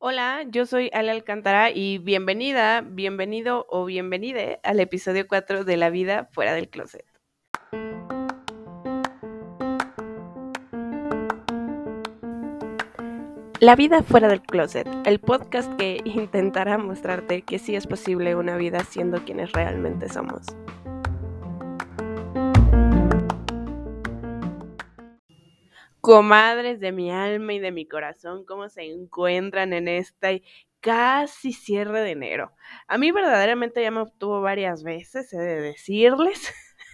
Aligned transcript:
Hola, 0.00 0.44
yo 0.48 0.64
soy 0.64 0.90
Ale 0.92 1.10
Alcántara 1.10 1.72
y 1.72 1.98
bienvenida, 1.98 2.82
bienvenido 2.82 3.66
o 3.68 3.84
bienvenide 3.84 4.60
al 4.62 4.78
episodio 4.78 5.26
4 5.26 5.64
de 5.64 5.76
La 5.76 5.90
vida 5.90 6.28
fuera 6.30 6.54
del 6.54 6.68
closet. 6.68 7.04
La 13.58 13.74
vida 13.74 14.04
fuera 14.04 14.28
del 14.28 14.40
closet, 14.40 14.86
el 15.04 15.18
podcast 15.18 15.74
que 15.74 16.00
intentará 16.04 16.78
mostrarte 16.78 17.42
que 17.42 17.58
sí 17.58 17.74
es 17.74 17.88
posible 17.88 18.36
una 18.36 18.56
vida 18.56 18.84
siendo 18.84 19.24
quienes 19.24 19.50
realmente 19.50 20.08
somos. 20.08 20.46
Comadres 26.08 26.80
de 26.80 26.90
mi 26.90 27.10
alma 27.10 27.52
y 27.52 27.58
de 27.58 27.70
mi 27.70 27.86
corazón, 27.86 28.46
¿cómo 28.46 28.70
se 28.70 28.82
encuentran 28.84 29.74
en 29.74 29.88
este 29.88 30.42
casi 30.80 31.52
cierre 31.52 32.00
de 32.00 32.12
enero? 32.12 32.54
A 32.86 32.96
mí 32.96 33.10
verdaderamente 33.10 33.82
ya 33.82 33.90
me 33.90 34.00
obtuvo 34.00 34.40
varias 34.40 34.82
veces, 34.82 35.30
he 35.34 35.36
de 35.36 35.60
decirles. 35.60 36.50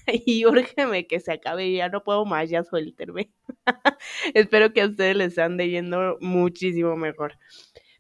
y 0.27 0.45
úrgeme 0.47 1.07
que 1.07 1.21
se 1.21 1.31
acabe, 1.31 1.73
ya 1.73 1.89
no 1.91 2.03
puedo 2.03 2.25
más, 2.25 2.51
ya 2.51 2.65
suéltenme. 2.65 3.31
Espero 4.35 4.73
que 4.73 4.83
a 4.83 4.87
ustedes 4.89 5.15
les 5.15 5.39
ande 5.39 5.69
yendo 5.71 6.19
muchísimo 6.21 6.97
mejor. 6.97 7.39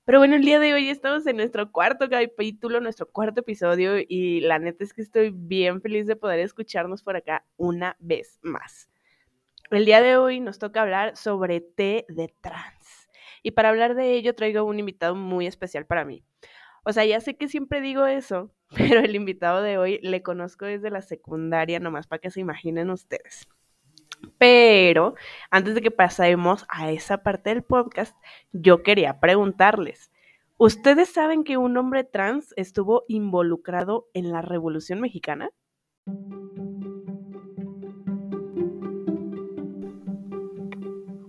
Pero 0.04 0.18
bueno, 0.18 0.34
el 0.34 0.44
día 0.44 0.58
de 0.58 0.74
hoy 0.74 0.88
estamos 0.88 1.24
en 1.28 1.36
nuestro 1.36 1.70
cuarto 1.70 2.10
capítulo, 2.10 2.80
nuestro 2.80 3.06
cuarto 3.08 3.42
episodio, 3.42 3.98
y 4.00 4.40
la 4.40 4.58
neta 4.58 4.82
es 4.82 4.92
que 4.92 5.02
estoy 5.02 5.30
bien 5.32 5.80
feliz 5.80 6.08
de 6.08 6.16
poder 6.16 6.40
escucharnos 6.40 7.04
por 7.04 7.14
acá 7.14 7.46
una 7.56 7.96
vez 8.00 8.40
más. 8.42 8.88
El 9.74 9.86
día 9.86 10.00
de 10.00 10.16
hoy 10.16 10.38
nos 10.38 10.60
toca 10.60 10.82
hablar 10.82 11.16
sobre 11.16 11.60
té 11.60 12.06
de 12.08 12.32
trans. 12.40 13.08
Y 13.42 13.50
para 13.50 13.70
hablar 13.70 13.96
de 13.96 14.12
ello 14.12 14.34
traigo 14.36 14.62
un 14.62 14.78
invitado 14.78 15.16
muy 15.16 15.48
especial 15.48 15.84
para 15.84 16.04
mí. 16.04 16.24
O 16.84 16.92
sea, 16.92 17.04
ya 17.04 17.20
sé 17.20 17.36
que 17.36 17.48
siempre 17.48 17.80
digo 17.80 18.06
eso, 18.06 18.54
pero 18.76 19.00
el 19.00 19.16
invitado 19.16 19.62
de 19.62 19.76
hoy 19.76 19.98
le 20.02 20.22
conozco 20.22 20.64
desde 20.64 20.90
la 20.90 21.02
secundaria, 21.02 21.80
nomás 21.80 22.06
para 22.06 22.20
que 22.20 22.30
se 22.30 22.40
imaginen 22.40 22.90
ustedes. 22.90 23.48
Pero 24.38 25.14
antes 25.50 25.74
de 25.74 25.80
que 25.82 25.90
pasemos 25.90 26.64
a 26.68 26.92
esa 26.92 27.24
parte 27.24 27.50
del 27.50 27.64
podcast, 27.64 28.16
yo 28.52 28.82
quería 28.82 29.18
preguntarles, 29.18 30.12
¿ustedes 30.56 31.08
saben 31.08 31.42
que 31.42 31.56
un 31.56 31.76
hombre 31.76 32.04
trans 32.04 32.54
estuvo 32.56 33.04
involucrado 33.08 34.06
en 34.14 34.30
la 34.30 34.40
Revolución 34.40 35.00
Mexicana? 35.00 35.50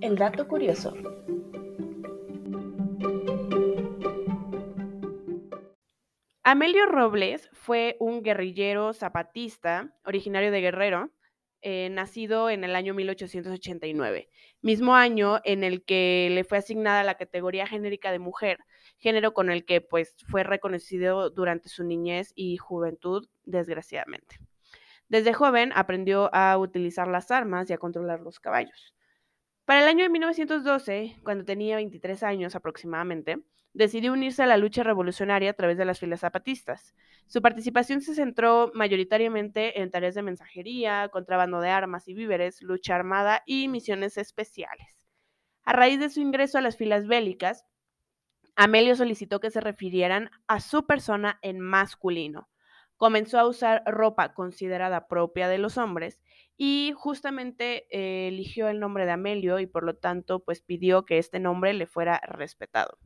El 0.06 0.18
dato 0.18 0.48
curioso. 0.48 0.94
Amelio 6.44 6.86
Robles 6.86 7.50
fue 7.54 7.98
un 8.00 8.22
guerrillero 8.22 8.94
zapatista 8.94 9.96
originario 10.06 10.52
de 10.52 10.62
Guerrero, 10.62 11.10
eh, 11.64 11.90
nacido 11.90 12.52
en 12.52 12.64
el 12.64 12.76
año 12.76 12.94
1889, 12.94 14.30
mismo 14.62 14.94
año 14.94 15.40
en 15.44 15.64
el 15.64 15.84
que 15.84 16.30
le 16.30 16.44
fue 16.44 16.60
asignada 16.60 17.04
la 17.04 17.18
categoría 17.18 17.66
genérica 17.66 18.12
de 18.12 18.20
mujer, 18.20 18.60
género 19.00 19.34
con 19.34 19.50
el 19.50 19.66
que 19.66 19.82
pues 19.82 20.16
fue 20.28 20.44
reconocido 20.44 21.32
durante 21.32 21.68
su 21.68 21.84
niñez 21.84 22.32
y 22.36 22.58
juventud, 22.58 23.28
desgraciadamente. 23.44 24.38
Desde 25.10 25.34
joven 25.34 25.72
aprendió 25.74 26.30
a 26.32 26.56
utilizar 26.60 27.08
las 27.08 27.32
armas 27.32 27.72
y 27.72 27.74
a 27.74 27.80
controlar 27.80 28.20
los 28.20 28.40
caballos. 28.40 28.95
Para 29.66 29.82
el 29.82 29.88
año 29.88 30.04
de 30.04 30.10
1912, 30.10 31.18
cuando 31.24 31.44
tenía 31.44 31.76
23 31.78 32.22
años 32.22 32.56
aproximadamente, 32.56 33.40
decidió 33.74 34.14
unirse 34.14 34.44
a 34.44 34.46
la 34.46 34.58
lucha 34.58 34.84
revolucionaria 34.84 35.50
a 35.50 35.54
través 35.54 35.80
de 35.80 35.86
las 35.86 36.00
filas 36.00 36.20
zapatistas. 36.20 36.94
Su 37.26 37.42
participación 37.42 38.02
se 38.02 38.14
centró 38.14 38.72
mayoritariamente 38.76 39.82
en 39.82 39.90
tareas 39.90 40.14
de 40.14 40.22
mensajería, 40.22 41.10
contrabando 41.10 41.62
de 41.62 41.70
armas 41.70 42.08
y 42.08 42.14
víveres, 42.14 42.62
lucha 42.62 42.94
armada 42.94 43.42
y 43.48 43.68
misiones 43.68 44.18
especiales. 44.18 45.00
A 45.64 45.74
raíz 45.74 46.00
de 46.00 46.10
su 46.10 46.22
ingreso 46.22 46.60
a 46.60 46.62
las 46.62 46.78
filas 46.78 47.08
bélicas, 47.08 47.66
Amelio 48.56 48.96
solicitó 48.96 49.40
que 49.40 49.50
se 49.50 49.62
refirieran 49.62 50.30
a 50.48 50.60
su 50.60 50.86
persona 50.86 51.40
en 51.42 51.60
masculino. 51.60 52.50
Comenzó 52.98 53.40
a 53.40 53.48
usar 53.48 53.84
ropa 53.88 54.36
considerada 54.36 55.08
propia 55.08 55.50
de 55.50 55.58
los 55.58 55.78
hombres 55.80 56.22
y 56.58 56.94
justamente 56.96 57.88
eh, 57.90 58.28
eligió 58.28 58.68
el 58.70 58.80
nombre 58.80 59.06
de 59.06 59.12
Amelio 59.12 59.60
y 59.60 59.68
por 59.68 59.84
lo 59.84 59.96
tanto 59.96 60.40
pues 60.40 60.62
pidió 60.62 61.06
que 61.06 61.18
este 61.18 61.40
nombre 61.40 61.74
le 61.74 61.86
fuera 61.88 62.20
respetado. 62.28 62.98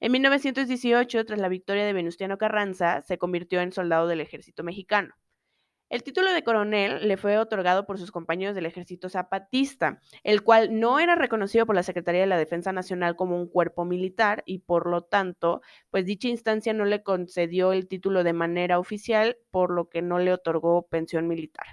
En 0.00 0.12
1918, 0.12 1.24
tras 1.24 1.40
la 1.40 1.48
victoria 1.48 1.86
de 1.86 1.92
Venustiano 1.92 2.36
Carranza, 2.38 3.00
se 3.02 3.18
convirtió 3.18 3.60
en 3.60 3.72
soldado 3.72 4.06
del 4.08 4.20
ejército 4.20 4.62
mexicano. 4.62 5.14
El 5.88 6.02
título 6.02 6.32
de 6.32 6.42
coronel 6.42 7.06
le 7.06 7.16
fue 7.16 7.38
otorgado 7.38 7.86
por 7.86 7.96
sus 7.98 8.10
compañeros 8.10 8.56
del 8.56 8.66
ejército 8.66 9.08
zapatista, 9.08 10.00
el 10.24 10.42
cual 10.42 10.80
no 10.80 10.98
era 10.98 11.14
reconocido 11.14 11.64
por 11.64 11.76
la 11.76 11.84
Secretaría 11.84 12.22
de 12.22 12.26
la 12.26 12.36
Defensa 12.38 12.72
Nacional 12.72 13.14
como 13.14 13.36
un 13.36 13.48
cuerpo 13.48 13.84
militar 13.84 14.42
y 14.46 14.58
por 14.58 14.90
lo 14.90 15.02
tanto, 15.02 15.62
pues 15.90 16.04
dicha 16.04 16.26
instancia 16.28 16.72
no 16.72 16.84
le 16.86 17.04
concedió 17.04 17.72
el 17.72 17.86
título 17.86 18.24
de 18.24 18.32
manera 18.32 18.80
oficial, 18.80 19.38
por 19.52 19.70
lo 19.70 19.88
que 19.88 20.02
no 20.02 20.18
le 20.18 20.32
otorgó 20.32 20.88
pensión 20.88 21.28
militar. 21.28 21.66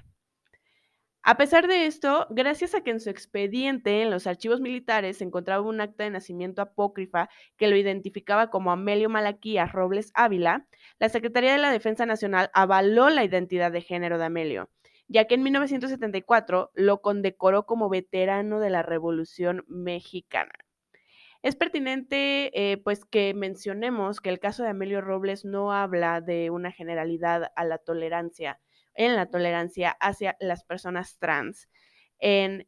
A 1.26 1.38
pesar 1.38 1.70
de 1.70 1.86
esto, 1.86 2.28
gracias 2.32 2.76
a 2.76 2.82
que 2.82 2.92
en 2.92 3.00
su 3.00 3.10
expediente 3.10 4.02
en 4.02 4.12
los 4.12 4.28
archivos 4.28 4.60
militares 4.60 5.20
se 5.20 5.24
encontraba 5.24 5.66
un 5.66 5.80
acta 5.80 6.04
de 6.04 6.10
nacimiento 6.10 6.62
apócrifa 6.62 7.30
que 7.56 7.70
lo 7.70 7.78
identificaba 7.78 8.50
como 8.50 8.74
Amelio 8.74 9.08
Malaquías 9.08 9.72
Robles 9.72 10.12
Ávila, 10.16 10.68
la 11.00 11.08
Secretaría 11.08 11.54
de 11.54 11.60
la 11.60 11.72
Defensa 11.72 12.06
Nacional 12.06 12.52
avaló 12.54 13.10
la 13.10 13.24
identidad 13.24 13.72
de 13.72 13.80
género 13.80 14.18
de 14.18 14.26
Amelio, 14.26 14.70
ya 15.08 15.24
que 15.26 15.36
en 15.36 15.44
1974 15.44 16.72
lo 16.74 17.02
condecoró 17.02 17.66
como 17.66 17.88
veterano 17.88 18.60
de 18.60 18.70
la 18.70 18.84
Revolución 18.84 19.64
Mexicana. 19.70 20.52
Es 21.42 21.56
pertinente, 21.56 22.72
eh, 22.72 22.78
pues, 22.78 23.06
que 23.06 23.34
mencionemos 23.34 24.20
que 24.20 24.30
el 24.30 24.40
caso 24.40 24.64
de 24.64 24.70
Amelio 24.70 25.00
Robles 25.00 25.46
no 25.46 25.72
habla 25.72 26.20
de 26.20 26.50
una 26.50 26.72
generalidad 26.72 27.52
a 27.56 27.64
la 27.64 27.78
tolerancia, 27.78 28.60
en 28.96 29.16
la 29.16 29.28
tolerancia 29.28 29.92
hacia 30.00 30.36
las 30.40 30.64
personas 30.64 31.18
trans 31.20 31.68
en 32.26 32.66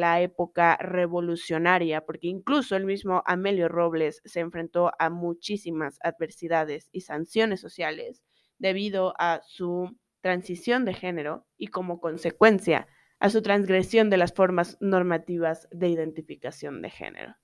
la 0.00 0.22
época 0.22 0.78
revolucionaria, 0.78 2.06
porque 2.06 2.28
incluso 2.28 2.74
el 2.74 2.86
mismo 2.86 3.22
Amelio 3.26 3.68
Robles 3.68 4.22
se 4.24 4.40
enfrentó 4.40 4.92
a 4.98 5.10
muchísimas 5.10 5.98
adversidades 6.02 6.88
y 6.90 7.02
sanciones 7.02 7.60
sociales 7.60 8.22
debido 8.58 9.12
a 9.18 9.42
su 9.46 9.94
transición 10.22 10.86
de 10.86 10.94
género 10.94 11.46
y 11.58 11.66
como 11.66 12.00
consecuencia 12.00 12.88
a 13.20 13.28
su 13.28 13.42
transgresión 13.42 14.08
de 14.08 14.16
las 14.16 14.32
formas 14.32 14.78
normativas 14.80 15.68
de 15.70 15.88
identificación 15.88 16.80
de 16.80 16.88
género. 16.88 17.36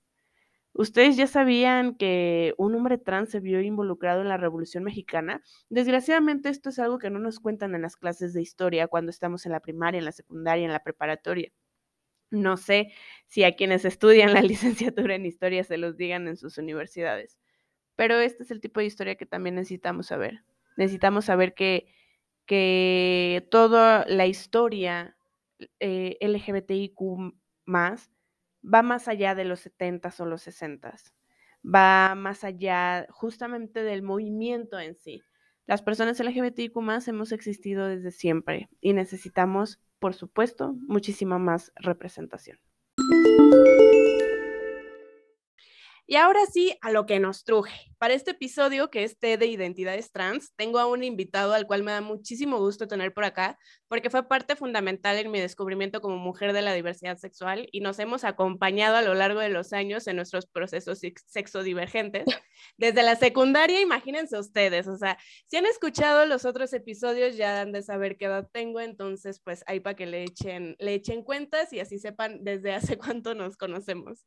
¿Ustedes 0.77 1.15
ya 1.15 1.25
sabían 1.25 1.95
que 1.95 2.53
un 2.57 2.75
hombre 2.75 2.97
trans 2.97 3.29
se 3.29 3.39
vio 3.39 3.61
involucrado 3.61 4.21
en 4.21 4.27
la 4.27 4.35
Revolución 4.35 4.83
Mexicana? 4.83 5.41
Desgraciadamente 5.69 6.49
esto 6.49 6.67
es 6.67 6.79
algo 6.79 6.99
que 6.99 7.09
no 7.09 7.17
nos 7.17 7.39
cuentan 7.39 7.75
en 7.75 7.81
las 7.81 7.95
clases 7.95 8.33
de 8.33 8.41
historia 8.41 8.87
cuando 8.89 9.09
estamos 9.09 9.45
en 9.45 9.53
la 9.53 9.61
primaria, 9.61 9.99
en 9.99 10.05
la 10.05 10.11
secundaria, 10.11 10.65
en 10.65 10.73
la 10.73 10.83
preparatoria. 10.83 11.53
No 12.29 12.57
sé 12.57 12.91
si 13.27 13.45
a 13.45 13.55
quienes 13.55 13.85
estudian 13.85 14.33
la 14.33 14.41
licenciatura 14.41 15.15
en 15.15 15.25
historia 15.25 15.63
se 15.63 15.77
los 15.77 15.95
digan 15.95 16.27
en 16.27 16.35
sus 16.35 16.57
universidades, 16.57 17.37
pero 17.95 18.19
este 18.19 18.43
es 18.43 18.51
el 18.51 18.59
tipo 18.59 18.81
de 18.81 18.87
historia 18.87 19.15
que 19.15 19.25
también 19.25 19.55
necesitamos 19.55 20.07
saber. 20.07 20.43
Necesitamos 20.75 21.23
saber 21.23 21.53
que, 21.53 21.87
que 22.45 23.47
toda 23.49 24.05
la 24.09 24.27
historia 24.27 25.15
eh, 25.79 26.17
LGBTIQ 26.19 26.99
más 27.63 28.11
va 28.65 28.81
más 28.81 29.07
allá 29.07 29.35
de 29.35 29.45
los 29.45 29.65
70s 29.65 30.19
o 30.19 30.25
los 30.25 30.47
60s, 30.47 31.13
va 31.63 32.15
más 32.15 32.43
allá 32.43 33.07
justamente 33.09 33.83
del 33.83 34.01
movimiento 34.01 34.79
en 34.79 34.95
sí. 34.95 35.23
Las 35.67 35.81
personas 35.81 36.19
LGBTIQ 36.19 36.75
más 36.77 37.07
hemos 37.07 37.31
existido 37.31 37.87
desde 37.87 38.11
siempre 38.11 38.69
y 38.81 38.93
necesitamos, 38.93 39.79
por 39.99 40.13
supuesto, 40.13 40.75
muchísima 40.87 41.39
más 41.39 41.71
representación. 41.75 42.59
Y 46.07 46.17
ahora 46.17 46.45
sí, 46.45 46.77
a 46.81 46.91
lo 46.91 47.07
que 47.07 47.19
nos 47.19 47.43
truje. 47.45 47.91
Para 47.97 48.13
este 48.13 48.31
episodio, 48.31 48.91
que 48.91 49.03
es 49.03 49.19
de 49.19 49.43
Identidades 49.47 50.11
Trans, 50.11 50.53
tengo 50.55 50.77
a 50.77 50.85
un 50.85 51.03
invitado 51.03 51.53
al 51.53 51.65
cual 51.65 51.81
me 51.81 51.93
da 51.93 52.01
muchísimo 52.01 52.59
gusto 52.59 52.87
tener 52.87 53.11
por 53.11 53.23
acá, 53.23 53.57
porque 53.87 54.11
fue 54.11 54.27
parte 54.27 54.55
fundamental 54.55 55.17
en 55.17 55.31
mi 55.31 55.39
descubrimiento 55.39 56.01
como 56.01 56.17
mujer 56.17 56.53
de 56.53 56.61
la 56.61 56.73
diversidad 56.73 57.17
sexual 57.17 57.67
y 57.71 57.79
nos 57.79 57.97
hemos 57.97 58.23
acompañado 58.23 58.97
a 58.97 59.01
lo 59.01 59.15
largo 59.15 59.39
de 59.39 59.49
los 59.49 59.73
años 59.73 60.05
en 60.05 60.17
nuestros 60.17 60.45
procesos 60.45 61.01
sexodivergentes. 61.25 62.25
Desde 62.77 63.01
la 63.01 63.15
secundaria, 63.15 63.81
imagínense 63.81 64.37
ustedes, 64.37 64.87
o 64.87 64.97
sea, 64.97 65.17
si 65.47 65.57
han 65.57 65.65
escuchado 65.65 66.27
los 66.27 66.45
otros 66.45 66.71
episodios 66.73 67.35
ya 67.35 67.61
han 67.61 67.71
de 67.71 67.81
saber 67.81 68.17
qué 68.17 68.25
edad 68.25 68.47
tengo, 68.51 68.79
entonces 68.79 69.41
pues 69.43 69.63
ahí 69.65 69.79
para 69.79 69.95
que 69.95 70.05
le 70.05 70.23
echen, 70.23 70.75
le 70.77 70.93
echen 70.93 71.23
cuentas 71.23 71.73
y 71.73 71.79
así 71.79 71.97
sepan 71.97 72.43
desde 72.43 72.73
hace 72.73 72.97
cuánto 72.99 73.33
nos 73.33 73.57
conocemos. 73.57 74.25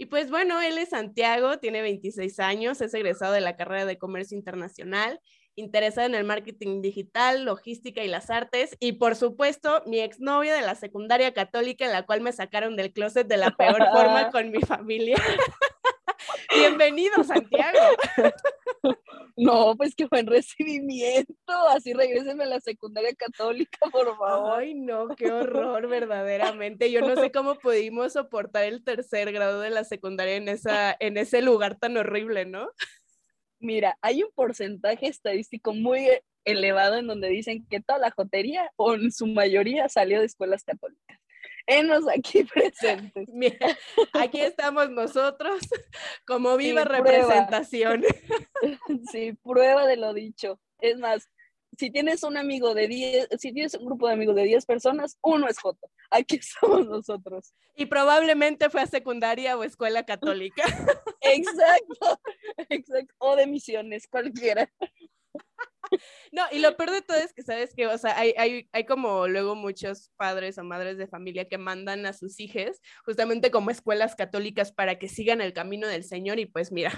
Y 0.00 0.06
pues 0.06 0.30
bueno, 0.30 0.60
él 0.60 0.78
es 0.78 0.90
Santiago, 0.90 1.58
tiene 1.58 1.82
26 1.82 2.38
años, 2.38 2.80
es 2.80 2.94
egresado 2.94 3.32
de 3.32 3.40
la 3.40 3.56
carrera 3.56 3.84
de 3.84 3.98
Comercio 3.98 4.36
Internacional, 4.36 5.20
interesado 5.56 6.06
en 6.06 6.14
el 6.14 6.22
marketing 6.22 6.82
digital, 6.82 7.44
logística 7.44 8.04
y 8.04 8.08
las 8.08 8.30
artes, 8.30 8.76
y 8.78 8.92
por 8.92 9.16
supuesto, 9.16 9.82
mi 9.86 9.98
exnovia 9.98 10.54
de 10.54 10.62
la 10.62 10.76
secundaria 10.76 11.34
católica, 11.34 11.84
en 11.84 11.92
la 11.92 12.06
cual 12.06 12.20
me 12.20 12.32
sacaron 12.32 12.76
del 12.76 12.92
closet 12.92 13.26
de 13.26 13.38
la 13.38 13.50
peor 13.50 13.84
forma 13.92 14.30
con 14.32 14.52
mi 14.52 14.60
familia. 14.60 15.16
Bienvenido, 16.54 17.22
Santiago. 17.24 17.78
No, 19.36 19.76
pues 19.76 19.94
qué 19.94 20.06
buen 20.06 20.26
recibimiento. 20.26 21.52
Así 21.70 21.92
regresenme 21.92 22.42
a 22.42 22.48
la 22.48 22.60
secundaria 22.60 23.14
católica, 23.14 23.78
por 23.92 24.16
favor. 24.16 24.58
Ay, 24.58 24.74
no, 24.74 25.14
qué 25.14 25.30
horror, 25.30 25.86
verdaderamente. 25.86 26.90
Yo 26.90 27.02
no 27.02 27.14
sé 27.14 27.30
cómo 27.30 27.54
pudimos 27.54 28.14
soportar 28.14 28.64
el 28.64 28.82
tercer 28.82 29.30
grado 29.30 29.60
de 29.60 29.70
la 29.70 29.84
secundaria 29.84 30.34
en, 30.34 30.48
esa, 30.48 30.96
en 30.98 31.16
ese 31.18 31.40
lugar 31.40 31.78
tan 31.78 31.96
horrible, 31.96 32.46
¿no? 32.46 32.68
Mira, 33.60 33.96
hay 34.02 34.24
un 34.24 34.30
porcentaje 34.34 35.06
estadístico 35.06 35.72
muy 35.72 36.08
elevado 36.44 36.96
en 36.96 37.06
donde 37.06 37.28
dicen 37.28 37.64
que 37.68 37.80
toda 37.80 38.00
la 38.00 38.10
jotería, 38.10 38.72
o 38.74 38.94
en 38.94 39.12
su 39.12 39.28
mayoría, 39.28 39.88
salió 39.88 40.18
de 40.18 40.26
escuelas 40.26 40.64
católicas 40.64 41.17
enos 41.68 42.04
aquí 42.08 42.44
presentes. 42.52 43.28
Mira, 43.32 43.78
aquí 44.14 44.40
estamos 44.40 44.90
nosotros 44.90 45.60
como 46.26 46.56
viva 46.56 46.84
representación. 46.84 48.02
Sí, 49.12 49.34
prueba 49.44 49.86
de 49.86 49.96
lo 49.96 50.12
dicho. 50.12 50.60
Es 50.80 50.98
más, 50.98 51.28
si 51.78 51.90
tienes 51.90 52.24
un 52.24 52.36
amigo 52.36 52.74
de 52.74 52.88
10, 52.88 53.28
si 53.38 53.52
tienes 53.52 53.74
un 53.74 53.86
grupo 53.86 54.08
de 54.08 54.14
amigos 54.14 54.34
de 54.34 54.42
10 54.44 54.66
personas, 54.66 55.16
uno 55.22 55.46
es 55.46 55.58
Joto. 55.58 55.88
Aquí 56.10 56.36
estamos 56.36 56.86
nosotros. 56.86 57.54
Y 57.76 57.86
probablemente 57.86 58.68
fue 58.68 58.82
a 58.82 58.86
secundaria 58.86 59.56
o 59.56 59.62
escuela 59.62 60.04
católica. 60.04 60.64
Exacto, 61.20 62.20
exacto. 62.68 63.14
O 63.18 63.36
de 63.36 63.46
misiones, 63.46 64.08
cualquiera. 64.08 64.70
No, 66.32 66.42
y 66.52 66.58
lo 66.58 66.76
peor 66.76 66.90
de 66.90 67.02
todo 67.02 67.16
es 67.16 67.32
que, 67.32 67.42
¿sabes 67.42 67.74
que 67.74 67.86
O 67.86 67.96
sea, 67.96 68.18
hay, 68.18 68.34
hay, 68.36 68.68
hay, 68.72 68.84
como 68.84 69.28
luego 69.28 69.54
muchos 69.54 70.10
padres 70.16 70.58
o 70.58 70.64
madres 70.64 70.98
de 70.98 71.06
familia 71.06 71.48
que 71.48 71.56
mandan 71.56 72.04
a 72.04 72.12
sus 72.12 72.38
hijos 72.38 72.80
justamente 73.04 73.50
como 73.50 73.70
escuelas 73.70 74.14
católicas 74.14 74.70
para 74.70 74.98
que 74.98 75.08
sigan 75.08 75.40
el 75.40 75.54
camino 75.54 75.88
del 75.88 76.04
Señor 76.04 76.38
y 76.38 76.46
pues 76.46 76.70
mira, 76.70 76.92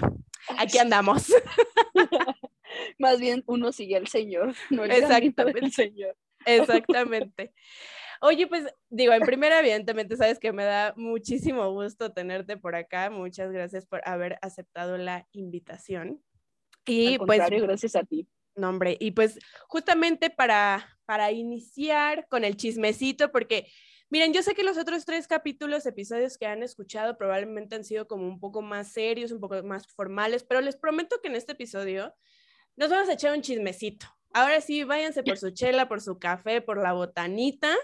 aquí 0.57 0.77
andamos. 0.77 1.33
Más 2.99 3.19
bien 3.19 3.43
uno 3.47 3.71
sigue 3.71 3.95
al 3.95 4.07
Señor, 4.07 4.53
no 4.69 4.83
el 4.83 4.91
Exactamente. 4.91 5.61
del 5.61 5.71
Señor. 5.71 6.17
Exactamente. 6.45 7.53
Oye, 8.23 8.45
pues 8.45 8.67
digo, 8.89 9.13
en 9.13 9.23
primera, 9.23 9.59
evidentemente, 9.59 10.15
sabes 10.15 10.37
que 10.37 10.53
me 10.53 10.63
da 10.63 10.93
muchísimo 10.95 11.71
gusto 11.71 12.13
tenerte 12.13 12.55
por 12.55 12.75
acá. 12.75 13.09
Muchas 13.09 13.51
gracias 13.51 13.87
por 13.87 14.07
haber 14.07 14.37
aceptado 14.43 14.97
la 14.97 15.27
invitación. 15.31 16.21
Y 16.85 17.15
Al 17.15 17.25
pues, 17.25 17.49
gracias 17.49 17.95
a 17.95 18.03
ti. 18.03 18.27
Nombre. 18.61 18.95
Y 18.99 19.11
pues 19.11 19.39
justamente 19.67 20.29
para, 20.29 20.97
para 21.05 21.31
iniciar 21.31 22.27
con 22.29 22.45
el 22.45 22.55
chismecito, 22.55 23.31
porque 23.31 23.67
miren, 24.09 24.33
yo 24.33 24.43
sé 24.43 24.53
que 24.53 24.63
los 24.63 24.77
otros 24.77 25.05
tres 25.05 25.27
capítulos, 25.27 25.85
episodios 25.85 26.37
que 26.37 26.45
han 26.45 26.63
escuchado 26.63 27.17
probablemente 27.17 27.75
han 27.75 27.83
sido 27.83 28.07
como 28.07 28.27
un 28.27 28.39
poco 28.39 28.61
más 28.61 28.93
serios, 28.93 29.31
un 29.31 29.39
poco 29.39 29.61
más 29.63 29.87
formales, 29.87 30.43
pero 30.43 30.61
les 30.61 30.77
prometo 30.77 31.19
que 31.21 31.27
en 31.27 31.35
este 31.35 31.53
episodio 31.53 32.13
nos 32.75 32.89
vamos 32.89 33.09
a 33.09 33.13
echar 33.13 33.35
un 33.35 33.41
chismecito. 33.41 34.05
Ahora 34.33 34.61
sí, 34.61 34.85
váyanse 34.85 35.23
por 35.23 35.37
su 35.37 35.51
chela, 35.51 35.89
por 35.89 35.99
su 35.99 36.17
café, 36.17 36.61
por 36.61 36.81
la 36.81 36.93
botanita 36.93 37.75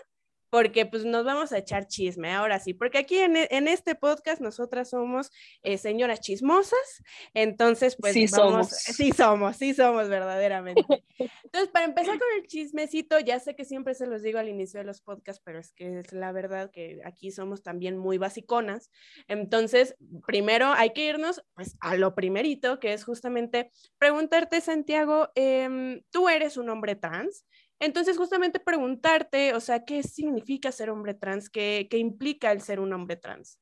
porque 0.50 0.86
pues 0.86 1.06
nos 1.06 1.26
vamos 1.26 1.52
a 1.52 1.58
echar 1.58 1.88
chisme, 1.88 2.34
ahora 2.34 2.60
sí, 2.60 2.74
porque 2.74 3.00
aquí 3.00 3.18
en, 3.18 3.36
e, 3.36 3.48
este 3.50 3.96
podcast 3.96 4.42
nosotras 4.42 4.90
somos 4.90 5.32
eh, 5.64 5.78
señoras 5.78 6.22
chismosas, 6.22 7.04
entonces 7.34 7.96
pues 8.00 8.14
sí 8.14 8.28
somos. 8.28 8.70
sí 8.70 9.12
somos, 9.12 9.58
sí 9.58 9.74
somos 9.74 10.10
verdaderamente. 10.10 10.86
Entonces, 11.44 11.72
para 11.72 11.86
empezar 11.86 12.20
con 12.20 12.28
el 12.38 12.46
chismecito, 12.46 13.20
ya 13.20 13.40
sé 13.40 13.56
que 13.56 13.66
siempre 13.66 13.96
se 13.96 14.06
los 14.06 14.22
digo 14.22 14.38
al 14.38 14.50
inicio 14.50 14.80
de 14.80 14.84
los 14.86 15.02
podcasts, 15.02 15.42
pero 15.44 15.60
es 15.60 15.72
que 15.72 16.00
es 16.00 16.12
la 16.12 16.32
verdad 16.32 16.70
que 16.72 17.00
aquí 17.06 17.32
somos 17.32 17.64
también 17.64 17.98
muy 17.98 18.18
basiconas, 18.18 18.92
entonces, 19.28 19.96
primero 20.26 20.68
hay 20.68 20.92
que 20.92 21.06
irnos 21.06 21.44
pues 21.54 21.78
a 21.80 21.96
lo 21.96 22.16
primerito, 22.16 22.80
que 22.80 22.94
es 22.94 23.04
justamente 23.04 23.72
preguntarte, 23.98 24.62
Santiago, 24.62 25.30
em, 25.36 26.02
¿tú 26.12 26.30
eres 26.30 26.58
un 26.58 26.70
hombre 26.70 26.96
trans? 26.96 27.46
Entonces, 27.80 28.18
justamente 28.18 28.60
preguntarte, 28.60 29.54
o 29.54 29.60
sea, 29.60 29.86
¿qué 29.86 30.02
significa 30.04 30.72
ser 30.72 30.90
hombre 30.90 31.14
trans? 31.14 31.50
¿Qué, 31.50 31.88
implica 31.92 32.52
el 32.52 32.62
ser 32.62 32.80
un 32.80 32.92
hombre 32.94 33.18
trans? 33.18 33.60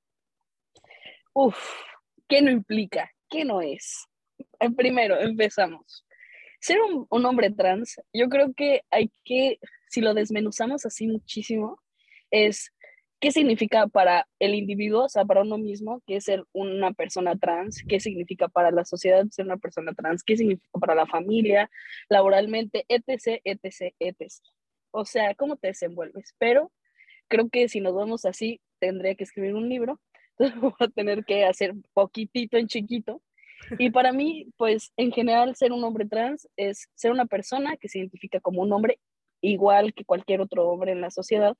Uf, 1.34 1.58
¿qué 2.28 2.42
no 2.42 2.50
implica? 2.50 3.12
¿Qué 3.30 3.44
no 3.44 3.62
es? 3.62 4.06
Eh, 4.60 4.72
primero, 4.72 5.20
empezamos. 5.20 6.06
Ser 6.62 6.82
un, 6.82 7.06
un 7.10 7.26
hombre 7.26 7.52
trans, 7.52 8.00
yo 8.14 8.30
creo 8.30 8.54
que 8.54 8.82
hay 8.90 9.12
que, 9.24 9.60
si 9.90 10.02
lo 10.02 10.14
desmenuzamos 10.14 10.86
así 10.86 11.08
muchísimo, 11.08 11.82
es 12.32 12.72
qué 13.20 13.32
significa 13.32 13.88
para 13.88 14.28
el 14.40 14.56
individuo, 14.56 15.06
o 15.06 15.10
sea, 15.10 15.26
para 15.26 15.42
uno 15.42 15.58
mismo, 15.58 16.02
qué 16.06 16.18
es 16.18 16.26
ser 16.26 16.44
una 16.54 16.92
persona 16.94 17.36
trans, 17.38 17.84
qué 17.88 18.00
significa 18.00 18.48
para 18.48 18.72
la 18.72 18.86
sociedad 18.86 19.26
ser 19.30 19.46
una 19.46 19.58
persona 19.58 19.94
trans, 19.94 20.24
qué 20.24 20.38
significa 20.38 20.80
para 20.80 20.96
la 20.96 21.06
familia, 21.06 21.70
laboralmente, 22.10 22.86
etc., 22.88 23.42
etc., 23.44 23.96
etc. 24.00 24.32
O 24.92 25.06
sea, 25.06 25.34
cómo 25.36 25.58
te 25.58 25.68
desenvuelves. 25.70 26.36
Pero 26.38 26.72
creo 27.28 27.50
que 27.50 27.70
si 27.70 27.82
nos 27.82 27.96
vamos 27.96 28.26
así, 28.26 28.62
tendría 28.80 29.16
que 29.16 29.24
escribir 29.24 29.56
un 29.56 29.70
libro, 29.70 30.00
entonces 30.38 30.60
voy 30.60 30.74
a 30.80 30.88
tener 30.90 31.26
que 31.26 31.46
hacer 31.46 31.74
poquitito 31.94 32.58
en 32.58 32.68
chiquito. 32.68 33.22
Y 33.80 33.90
para 33.90 34.12
mí, 34.12 34.48
pues 34.58 34.92
en 34.98 35.12
general, 35.12 35.56
ser 35.56 35.72
un 35.72 35.84
hombre 35.84 36.06
trans 36.06 36.48
es 36.58 36.90
ser 36.94 37.12
una 37.12 37.26
persona 37.26 37.78
que 37.78 37.88
se 37.88 38.00
identifica 38.00 38.40
como 38.40 38.62
un 38.62 38.72
hombre 38.74 39.00
igual 39.42 39.94
que 39.94 40.06
cualquier 40.06 40.42
otro 40.42 40.68
hombre 40.68 40.92
en 40.92 41.02
la 41.02 41.10
sociedad, 41.12 41.56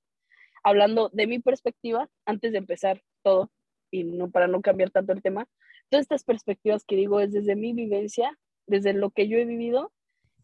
hablando 0.66 1.10
de 1.14 1.28
mi 1.28 1.40
perspectiva, 1.40 2.10
antes 2.26 2.52
de 2.52 2.58
empezar 2.58 3.04
todo, 3.24 3.52
y 3.92 4.04
no 4.04 4.32
para 4.32 4.48
no 4.48 4.62
cambiar 4.62 4.90
tanto 4.90 5.14
el 5.14 5.22
tema, 5.22 5.48
todas 5.90 6.06
estas 6.06 6.24
perspectivas 6.24 6.84
que 6.84 6.96
digo 6.96 7.20
es 7.20 7.32
desde 7.32 7.56
mi 7.56 7.72
vivencia, 7.72 8.36
desde 8.66 8.94
lo 8.94 9.12
que 9.12 9.28
yo 9.28 9.38
he 9.38 9.46
vivido, 9.46 9.94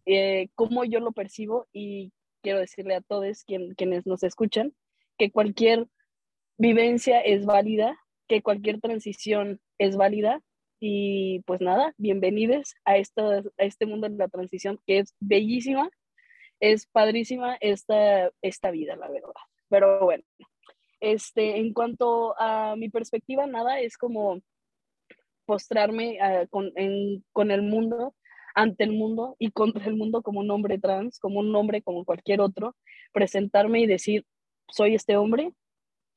eh, 0.06 0.50
cómo 0.54 0.86
yo 0.86 1.00
lo 1.00 1.12
percibo 1.12 1.68
y 1.74 2.14
quiero 2.44 2.60
decirle 2.60 2.94
a 2.94 3.02
todos 3.02 3.44
quienes 3.46 4.06
nos 4.06 4.22
escuchan 4.22 4.74
que 5.18 5.32
cualquier 5.32 5.88
vivencia 6.60 7.20
es 7.20 7.48
válida, 7.48 8.00
que 8.28 8.44
cualquier 8.44 8.80
transición 8.80 9.60
es 9.80 9.98
válida 9.98 10.40
y 10.80 11.40
pues 11.48 11.62
nada, 11.62 11.96
bienvenidos 11.98 12.76
a, 12.86 12.92
a 12.92 12.98
este 13.58 13.86
mundo 13.88 14.08
de 14.08 14.18
la 14.18 14.28
transición 14.28 14.80
que 14.86 15.00
es 15.00 15.16
bellísima, 15.20 15.90
es 16.60 16.86
padrísima 16.86 17.58
esta, 17.60 18.30
esta 18.44 18.70
vida, 18.70 18.96
la 18.96 19.10
verdad. 19.10 19.34
Pero 19.72 20.02
bueno, 20.02 20.24
este, 21.00 21.58
en 21.58 21.74
cuanto 21.74 22.40
a 22.40 22.76
mi 22.76 22.90
perspectiva, 22.90 23.48
nada, 23.48 23.80
es 23.80 23.98
como 23.98 24.42
postrarme 25.46 26.20
ah, 26.22 26.46
con, 26.50 26.72
con 27.32 27.52
el 27.52 27.62
mundo, 27.62 28.14
ante 28.54 28.84
el 28.84 28.92
mundo 28.92 29.38
y 29.40 29.52
contra 29.52 29.86
el 29.86 29.96
mundo 29.96 30.22
como 30.22 30.42
un 30.42 30.52
hombre 30.52 30.78
trans, 30.78 31.20
como 31.20 31.40
un 31.40 31.56
hombre 31.56 31.82
como 31.82 32.04
cualquier 32.04 32.42
otro, 32.42 32.76
presentarme 33.14 33.80
y 33.80 33.88
decir, 33.88 34.26
soy 34.68 34.94
este 34.94 35.16
hombre 35.16 35.54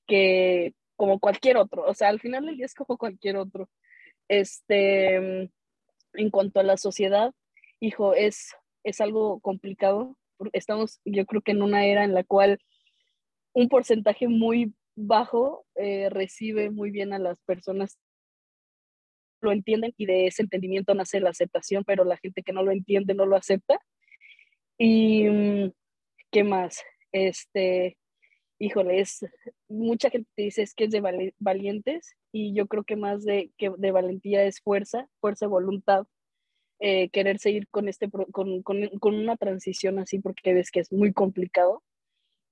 que 0.08 0.75
como 0.96 1.20
cualquier 1.20 1.56
otro, 1.56 1.84
o 1.87 1.94
sea, 1.94 2.08
al 2.08 2.20
final 2.20 2.44
del 2.46 2.56
día 2.56 2.66
es 2.66 2.75
como 2.75 2.99
cualquier 2.99 3.37
otro. 3.37 3.68
Este, 4.28 5.14
en 5.14 6.30
cuanto 6.30 6.61
a 6.61 6.64
la 6.64 6.76
sociedad, 6.76 7.32
hijo, 7.80 8.14
es, 8.14 8.52
es 8.82 9.00
algo 9.00 9.38
complicado. 9.40 10.16
Estamos, 10.52 11.00
yo 11.04 11.25
creo 11.26 11.40
que 11.40 11.52
en 11.52 11.62
una 11.62 11.87
era 11.87 12.04
en 12.04 12.14
la 12.14 12.25
cual 12.25 12.58
un 13.54 13.68
porcentaje 13.68 14.28
muy 14.28 14.75
bajo 14.96 15.64
eh, 15.76 16.08
recibe 16.11 16.70
muy 16.70 16.90
bien 16.90 17.12
a 17.12 17.18
las 17.18 17.38
personas. 17.46 17.99
Lo 19.40 19.52
entienden 19.52 19.94
y 19.96 20.06
de 20.06 20.26
ese 20.26 20.42
entendimiento 20.42 20.94
nace 20.94 21.20
la 21.20 21.30
aceptación, 21.30 21.84
pero 21.84 22.04
la 22.04 22.16
gente 22.18 22.42
que 22.42 22.52
no 22.52 22.62
lo 22.62 22.73
entiende 22.73 23.14
no 23.14 23.26
lo 23.26 23.37
acepta. 23.37 23.78
Y 24.78 25.25
mm, 25.28 25.73
qué 26.32 26.44
más, 26.44 26.82
este, 27.12 27.96
híjole, 28.58 29.00
es 29.00 29.25
mucha 29.68 30.11
gente 30.11 30.28
dice 30.37 30.62
es 30.62 30.75
que 30.75 30.84
es 30.84 30.90
de 30.90 31.32
valientes 31.38 32.16
y 32.32 32.54
yo 32.54 32.66
creo 32.66 32.84
que 32.84 32.96
más 32.96 33.25
de 33.25 33.50
que 33.58 33.70
de 33.76 33.92
valentía 33.92 34.44
es 34.44 34.61
fuerza, 34.61 35.08
fuerza, 35.20 35.46
voluntad, 35.46 36.06
eh, 36.80 37.08
querer 37.11 37.38
seguir 37.38 37.68
con 37.68 37.88
este 37.88 38.11
con, 38.11 38.62
con, 38.62 38.88
con 39.00 39.14
una 39.14 39.37
transición 39.37 39.99
así 40.00 40.18
porque 40.18 40.54
ves 40.54 40.70
que 40.70 40.80
es 40.80 40.92
muy 40.92 41.12
complicado 41.12 41.82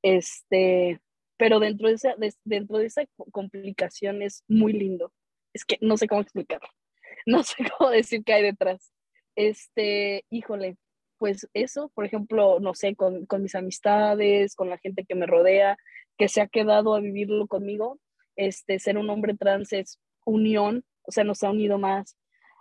este, 0.02 1.00
pero 1.36 1.60
dentro 1.60 1.88
de, 1.88 1.94
esa, 1.94 2.14
dentro 2.44 2.78
de 2.78 2.86
esa 2.86 3.02
complicación 3.30 4.22
es 4.22 4.44
muy 4.48 4.72
lindo. 4.72 5.12
Es 5.54 5.64
que 5.64 5.78
no 5.80 5.96
sé 5.96 6.06
cómo 6.06 6.20
explicarlo. 6.20 6.68
No 7.24 7.44
sé 7.44 7.54
cómo 7.78 7.90
decir 7.90 8.24
qué 8.24 8.32
hay 8.32 8.42
detrás. 8.42 8.92
Este, 9.36 10.24
híjole, 10.28 10.76
pues 11.18 11.48
eso, 11.54 11.88
por 11.94 12.04
ejemplo, 12.04 12.58
no 12.58 12.74
sé, 12.74 12.96
con, 12.96 13.26
con 13.26 13.44
mis 13.44 13.54
amistades, 13.54 14.56
con 14.56 14.68
la 14.68 14.78
gente 14.78 15.04
que 15.04 15.14
me 15.14 15.26
rodea, 15.26 15.76
que 16.18 16.28
se 16.28 16.40
ha 16.40 16.48
quedado 16.48 16.96
a 16.96 17.00
vivirlo 17.00 17.46
conmigo, 17.46 18.00
este, 18.34 18.80
ser 18.80 18.98
un 18.98 19.08
hombre 19.08 19.36
trans 19.36 19.72
es 19.72 20.00
unión, 20.24 20.84
o 21.02 21.12
sea, 21.12 21.24
nos 21.24 21.42
ha 21.42 21.50
unido 21.50 21.78
más. 21.78 22.16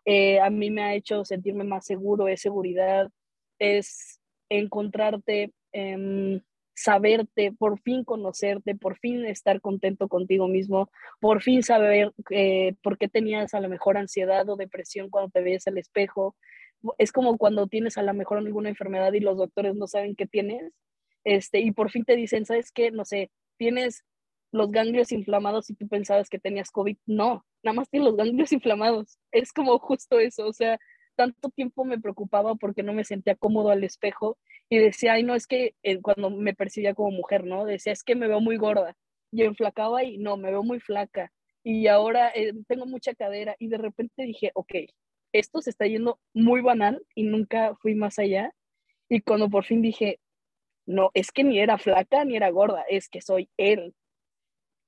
Eh, 0.05 0.39
a 0.39 0.49
mí 0.49 0.71
me 0.71 0.83
ha 0.83 0.95
hecho 0.95 1.25
sentirme 1.25 1.63
más 1.63 1.85
seguro, 1.85 2.27
es 2.27 2.41
seguridad, 2.41 3.09
es 3.59 4.19
encontrarte, 4.49 5.53
em, 5.71 6.41
saberte, 6.73 7.51
por 7.51 7.79
fin 7.79 8.03
conocerte, 8.03 8.75
por 8.75 8.97
fin 8.97 9.25
estar 9.25 9.61
contento 9.61 10.07
contigo 10.07 10.47
mismo, 10.47 10.89
por 11.19 11.41
fin 11.41 11.63
saber 11.63 12.13
eh, 12.29 12.75
por 12.81 12.97
qué 12.97 13.07
tenías 13.07 13.53
a 13.53 13.59
lo 13.59 13.69
mejor 13.69 13.97
ansiedad 13.97 14.49
o 14.49 14.55
depresión 14.55 15.09
cuando 15.09 15.31
te 15.31 15.41
veías 15.41 15.67
al 15.67 15.77
espejo. 15.77 16.35
Es 16.97 17.11
como 17.11 17.37
cuando 17.37 17.67
tienes 17.67 17.97
a 17.97 18.03
lo 18.03 18.13
mejor 18.13 18.39
alguna 18.39 18.69
enfermedad 18.69 19.13
y 19.13 19.19
los 19.19 19.37
doctores 19.37 19.75
no 19.75 19.87
saben 19.87 20.15
qué 20.15 20.25
tienes, 20.25 20.73
este, 21.23 21.59
y 21.59 21.71
por 21.71 21.91
fin 21.91 22.05
te 22.05 22.15
dicen, 22.15 22.45
¿sabes 22.45 22.71
qué? 22.71 22.91
No 22.91 23.05
sé, 23.05 23.31
tienes 23.57 24.03
los 24.51 24.71
ganglios 24.71 25.11
inflamados 25.11 25.69
y 25.69 25.75
tú 25.75 25.87
pensabas 25.87 26.29
que 26.29 26.39
tenías 26.39 26.71
COVID. 26.71 26.97
No, 27.05 27.45
nada 27.63 27.75
más 27.75 27.89
tienes 27.89 28.07
los 28.07 28.17
ganglios 28.17 28.51
inflamados. 28.51 29.19
Es 29.31 29.53
como 29.53 29.77
justo 29.79 30.19
eso, 30.19 30.47
o 30.47 30.53
sea, 30.53 30.79
tanto 31.21 31.49
tiempo 31.49 31.85
me 31.85 31.99
preocupaba 31.99 32.55
porque 32.55 32.81
no 32.81 32.93
me 32.93 33.03
sentía 33.03 33.35
cómodo 33.35 33.69
al 33.69 33.83
espejo 33.83 34.39
y 34.69 34.79
decía, 34.79 35.13
ay, 35.13 35.23
no, 35.23 35.35
es 35.35 35.45
que 35.45 35.75
eh, 35.83 36.01
cuando 36.01 36.31
me 36.31 36.55
percibía 36.55 36.95
como 36.95 37.11
mujer, 37.11 37.45
¿no? 37.45 37.63
Decía, 37.63 37.93
es 37.93 38.03
que 38.03 38.15
me 38.15 38.27
veo 38.27 38.41
muy 38.41 38.57
gorda 38.57 38.97
y 39.31 39.43
enflacaba 39.43 40.03
y 40.03 40.17
no, 40.17 40.35
me 40.35 40.49
veo 40.49 40.63
muy 40.63 40.79
flaca 40.79 41.31
y 41.63 41.85
ahora 41.85 42.31
eh, 42.33 42.53
tengo 42.67 42.87
mucha 42.87 43.13
cadera 43.13 43.55
y 43.59 43.67
de 43.67 43.77
repente 43.77 44.23
dije, 44.23 44.49
ok, 44.55 44.73
esto 45.31 45.61
se 45.61 45.69
está 45.69 45.85
yendo 45.85 46.19
muy 46.33 46.61
banal 46.61 47.05
y 47.13 47.23
nunca 47.23 47.75
fui 47.75 47.93
más 47.93 48.17
allá 48.17 48.51
y 49.07 49.21
cuando 49.21 49.47
por 49.47 49.63
fin 49.63 49.83
dije, 49.83 50.19
no, 50.87 51.11
es 51.13 51.31
que 51.31 51.43
ni 51.43 51.59
era 51.59 51.77
flaca 51.77 52.25
ni 52.25 52.35
era 52.35 52.49
gorda, 52.49 52.83
es 52.89 53.09
que 53.09 53.21
soy 53.21 53.47
él. 53.57 53.93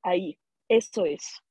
Ahí, 0.02 0.40
eso 0.68 1.06
es. 1.06 1.43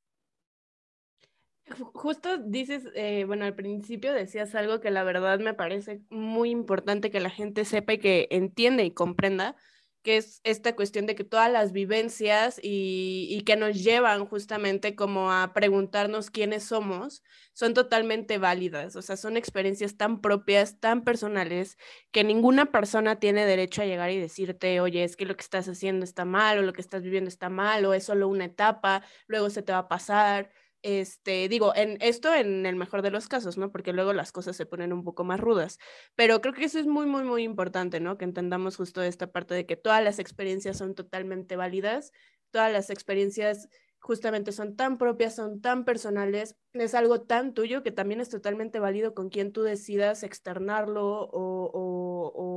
Justo 1.94 2.38
dices, 2.38 2.84
eh, 2.94 3.24
bueno, 3.24 3.44
al 3.44 3.54
principio 3.54 4.12
decías 4.12 4.54
algo 4.54 4.80
que 4.80 4.90
la 4.90 5.04
verdad 5.04 5.38
me 5.38 5.54
parece 5.54 6.02
muy 6.10 6.50
importante 6.50 7.10
que 7.10 7.20
la 7.20 7.30
gente 7.30 7.64
sepa 7.64 7.94
y 7.94 7.98
que 7.98 8.28
entienda 8.30 8.82
y 8.82 8.90
comprenda, 8.92 9.56
que 10.02 10.16
es 10.16 10.40
esta 10.44 10.74
cuestión 10.74 11.06
de 11.06 11.14
que 11.14 11.24
todas 11.24 11.50
las 11.50 11.72
vivencias 11.72 12.58
y, 12.62 13.42
que 13.46 13.56
nos 13.56 13.82
llevan 13.82 14.26
justamente 14.26 14.96
como 14.96 15.32
a 15.32 15.52
preguntarnos 15.54 16.30
quiénes 16.30 16.64
somos, 16.64 17.22
son 17.52 17.74
totalmente 17.74 18.38
válidas, 18.38 18.96
o 18.96 19.02
sea, 19.02 19.16
son 19.16 19.36
experiencias 19.36 19.96
tan 19.96 20.20
propias, 20.20 20.80
tan 20.80 21.04
personales, 21.04 21.76
que 22.10 22.24
ninguna 22.24 22.66
persona 22.66 23.20
tiene 23.20 23.46
derecho 23.46 23.82
a 23.82 23.86
llegar 23.86 24.10
y 24.10 24.18
decirte, 24.18 24.80
oye, 24.80 25.04
es 25.04 25.16
que 25.16 25.26
lo 25.26 25.36
que 25.36 25.42
estás 25.42 25.68
haciendo 25.68 26.04
está 26.04 26.24
mal 26.24 26.58
o 26.58 26.62
lo 26.62 26.72
que 26.72 26.80
estás 26.80 27.02
viviendo 27.02 27.28
está 27.28 27.48
mal 27.48 27.84
o 27.84 27.94
es 27.94 28.04
solo 28.04 28.28
una 28.28 28.46
etapa, 28.46 29.04
luego 29.28 29.50
se 29.50 29.62
te 29.62 29.72
va 29.72 29.78
a 29.78 29.88
pasar 29.88 30.50
este, 30.82 31.48
digo, 31.48 31.74
en 31.74 31.96
esto 32.00 32.34
en 32.34 32.66
el 32.66 32.76
mejor 32.76 33.02
de 33.02 33.10
los 33.10 33.28
casos, 33.28 33.56
¿no? 33.58 33.70
Porque 33.70 33.92
luego 33.92 34.12
las 34.12 34.32
cosas 34.32 34.56
se 34.56 34.66
ponen 34.66 34.92
un 34.92 35.04
poco 35.04 35.24
más 35.24 35.40
rudas. 35.40 35.78
Pero 36.16 36.40
creo 36.40 36.54
que 36.54 36.64
eso 36.64 36.78
es 36.78 36.86
muy, 36.86 37.06
muy, 37.06 37.24
muy 37.24 37.42
importante, 37.44 38.00
¿no? 38.00 38.18
Que 38.18 38.24
entendamos 38.24 38.76
justo 38.76 39.02
esta 39.02 39.30
parte 39.32 39.54
de 39.54 39.66
que 39.66 39.76
todas 39.76 40.02
las 40.02 40.18
experiencias 40.18 40.78
son 40.78 40.94
totalmente 40.94 41.56
válidas, 41.56 42.12
todas 42.50 42.72
las 42.72 42.90
experiencias 42.90 43.68
justamente 44.02 44.50
son 44.50 44.74
tan 44.74 44.98
propias, 44.98 45.36
son 45.36 45.60
tan 45.60 45.84
personales, 45.84 46.56
es 46.72 46.94
algo 46.94 47.22
tan 47.22 47.54
tuyo 47.54 47.84
que 47.84 47.92
también 47.92 48.20
es 48.20 48.28
totalmente 48.28 48.80
válido 48.80 49.14
con 49.14 49.28
quien 49.30 49.52
tú 49.52 49.62
decidas 49.62 50.24
externarlo 50.24 51.06
o, 51.06 51.70
o, 51.72 52.01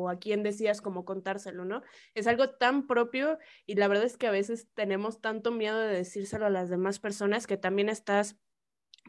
a 0.10 0.19
quién 0.19 0.43
decidas 0.43 0.81
cómo 0.81 1.05
contárselo, 1.05 1.65
¿no? 1.65 1.81
Es 2.13 2.27
algo 2.27 2.50
tan 2.50 2.88
propio 2.88 3.39
y 3.65 3.75
la 3.75 3.88
verdad 3.88 4.05
es 4.05 4.17
que 4.17 4.27
a 4.27 4.31
veces 4.31 4.67
tenemos 4.74 5.22
tanto 5.22 5.51
miedo 5.51 5.79
de 5.79 5.93
decírselo 5.93 6.45
a 6.45 6.50
las 6.50 6.69
demás 6.69 7.00
personas 7.00 7.48
que 7.48 7.57
también 7.57 7.89
estás, 7.89 8.38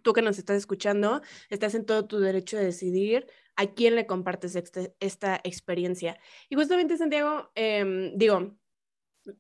tú 0.02 0.12
que 0.12 0.22
nos 0.22 0.38
estás 0.38 0.56
escuchando, 0.56 1.22
estás 1.50 1.74
en 1.74 1.86
todo 1.86 2.06
tu 2.06 2.18
derecho 2.18 2.56
de 2.56 2.64
decidir 2.64 3.26
a 3.56 3.66
quién 3.66 3.94
le 3.94 4.06
compartes 4.06 4.54
este, 4.56 4.94
esta 5.00 5.40
experiencia. 5.44 6.18
Y 6.48 6.56
justamente, 6.56 6.96
Santiago, 6.96 7.50
eh, 7.54 8.12
digo, 8.14 8.56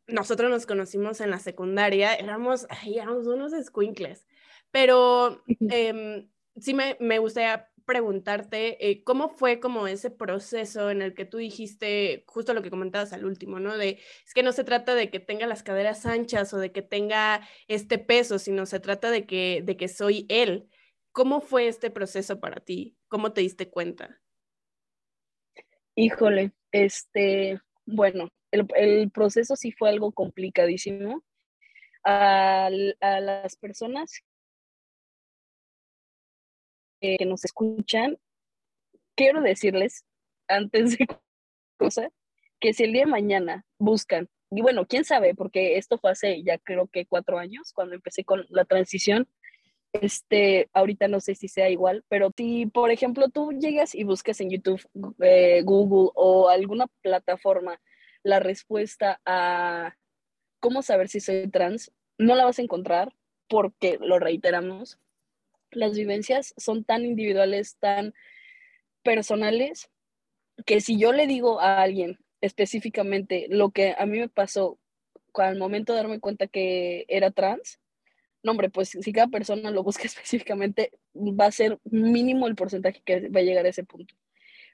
nosotros 0.06 0.50
nos 0.50 0.66
conocimos 0.66 1.20
en 1.20 1.30
la 1.30 1.38
secundaria, 1.38 2.14
éramos, 2.14 2.66
éramos 2.86 3.26
unos 3.26 3.52
squinkles, 3.64 4.26
pero 4.70 5.42
eh, 5.70 6.28
sí 6.56 6.74
me, 6.74 6.96
me, 7.00 7.18
gustaría 7.18 7.70
preguntarte 7.86 8.90
eh, 8.90 9.02
cómo 9.04 9.30
fue 9.30 9.60
como 9.60 9.86
ese 9.86 10.10
proceso 10.10 10.90
en 10.90 11.00
el 11.00 11.14
que 11.14 11.24
tú 11.24 11.38
dijiste 11.38 12.24
justo 12.26 12.52
lo 12.52 12.62
que 12.62 12.70
comentabas 12.70 13.12
al 13.12 13.24
último, 13.24 13.60
¿no? 13.60 13.78
De 13.78 14.00
es 14.26 14.34
que 14.34 14.42
no 14.42 14.52
se 14.52 14.64
trata 14.64 14.94
de 14.94 15.10
que 15.10 15.20
tenga 15.20 15.46
las 15.46 15.62
caderas 15.62 16.04
anchas 16.04 16.52
o 16.52 16.58
de 16.58 16.72
que 16.72 16.82
tenga 16.82 17.48
este 17.68 17.98
peso, 17.98 18.38
sino 18.38 18.66
se 18.66 18.80
trata 18.80 19.10
de 19.10 19.26
que, 19.26 19.62
de 19.64 19.76
que 19.76 19.88
soy 19.88 20.26
él. 20.28 20.68
¿Cómo 21.12 21.40
fue 21.40 21.68
este 21.68 21.90
proceso 21.90 22.40
para 22.40 22.60
ti? 22.60 22.98
¿Cómo 23.08 23.32
te 23.32 23.40
diste 23.40 23.70
cuenta? 23.70 24.20
Híjole, 25.94 26.52
este, 26.72 27.58
bueno, 27.86 28.28
el, 28.50 29.10
proceso 29.10 29.56
sí 29.56 29.72
fue 29.72 29.88
algo 29.88 30.12
complicadísimo. 30.12 31.22
A, 32.04 32.68
las 33.00 33.56
personas 33.56 34.22
que 37.00 37.16
nos 37.26 37.44
escuchan, 37.44 38.18
quiero 39.16 39.40
decirles, 39.42 40.04
antes 40.48 40.98
de 40.98 41.06
cosa, 41.78 42.10
que 42.60 42.72
si 42.72 42.84
el 42.84 42.92
día 42.92 43.04
de 43.04 43.10
mañana 43.10 43.64
buscan, 43.78 44.28
y 44.50 44.62
bueno, 44.62 44.86
quién 44.86 45.04
sabe, 45.04 45.34
porque 45.34 45.76
esto 45.76 45.98
fue 45.98 46.12
hace 46.12 46.42
ya 46.42 46.58
creo 46.58 46.86
que 46.86 47.06
cuatro 47.06 47.38
años, 47.38 47.72
cuando 47.72 47.94
empecé 47.94 48.24
con 48.24 48.46
la 48.48 48.64
transición, 48.64 49.28
este, 49.92 50.68
ahorita 50.72 51.08
no 51.08 51.20
sé 51.20 51.34
si 51.34 51.48
sea 51.48 51.70
igual, 51.70 52.04
pero 52.08 52.30
si, 52.36 52.66
por 52.66 52.90
ejemplo, 52.90 53.28
tú 53.28 53.52
llegas 53.52 53.94
y 53.94 54.04
buscas 54.04 54.40
en 54.40 54.50
YouTube, 54.50 54.82
eh, 55.20 55.62
Google 55.64 56.10
o 56.14 56.48
alguna 56.48 56.86
plataforma 57.02 57.80
la 58.22 58.40
respuesta 58.40 59.20
a 59.24 59.96
cómo 60.60 60.82
saber 60.82 61.08
si 61.08 61.20
soy 61.20 61.48
trans, 61.48 61.92
no 62.18 62.34
la 62.34 62.44
vas 62.44 62.58
a 62.58 62.62
encontrar 62.62 63.14
porque, 63.48 63.98
lo 64.00 64.18
reiteramos, 64.18 64.98
las 65.70 65.96
vivencias 65.96 66.54
son 66.56 66.84
tan 66.84 67.04
individuales, 67.04 67.76
tan 67.78 68.14
personales, 69.02 69.90
que 70.64 70.80
si 70.80 70.98
yo 70.98 71.12
le 71.12 71.26
digo 71.26 71.60
a 71.60 71.82
alguien 71.82 72.18
específicamente 72.40 73.46
lo 73.48 73.70
que 73.70 73.94
a 73.98 74.06
mí 74.06 74.18
me 74.18 74.28
pasó 74.28 74.78
al 75.34 75.58
momento 75.58 75.92
de 75.92 75.98
darme 75.98 76.20
cuenta 76.20 76.46
que 76.46 77.04
era 77.08 77.30
trans, 77.30 77.78
no, 78.42 78.52
hombre, 78.52 78.70
pues 78.70 78.90
si 78.90 79.12
cada 79.12 79.26
persona 79.26 79.70
lo 79.70 79.82
busca 79.82 80.04
específicamente, 80.06 80.92
va 81.14 81.46
a 81.46 81.52
ser 81.52 81.78
mínimo 81.84 82.46
el 82.46 82.54
porcentaje 82.54 83.02
que 83.04 83.28
va 83.28 83.40
a 83.40 83.42
llegar 83.42 83.66
a 83.66 83.70
ese 83.70 83.84
punto. 83.84 84.14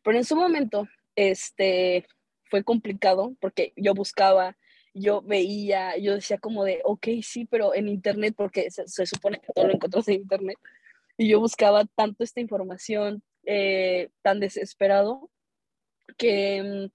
Pero 0.05 0.19
en 0.19 0.25
su 0.25 0.37
momento, 0.37 0.89
este, 1.17 2.07
fue 2.51 2.65
complicado 2.65 3.35
porque 3.41 3.73
yo 3.77 3.95
buscaba, 3.95 4.59
yo 4.93 5.23
veía, 5.23 5.97
yo 5.97 6.15
decía 6.15 6.37
como 6.37 6.65
de, 6.65 6.81
ok, 6.85 7.07
sí, 7.23 7.47
pero 7.47 7.75
en 7.75 7.89
internet, 7.89 8.35
porque 8.37 8.71
se, 8.71 9.07
supone 9.07 9.41
que 9.41 9.53
todo 9.55 9.67
lo 9.67 9.75
encontrás 9.75 10.07
en 10.09 10.17
internet, 10.17 10.59
y 11.23 11.29
yo 11.29 11.39
buscaba 11.39 11.85
tanto 11.95 12.25
esta 12.25 12.41
información 12.41 13.23
eh, 13.45 14.11
tan 14.23 14.41
desesperado 14.41 15.31
que, 16.19 16.63
mm, 16.63 16.91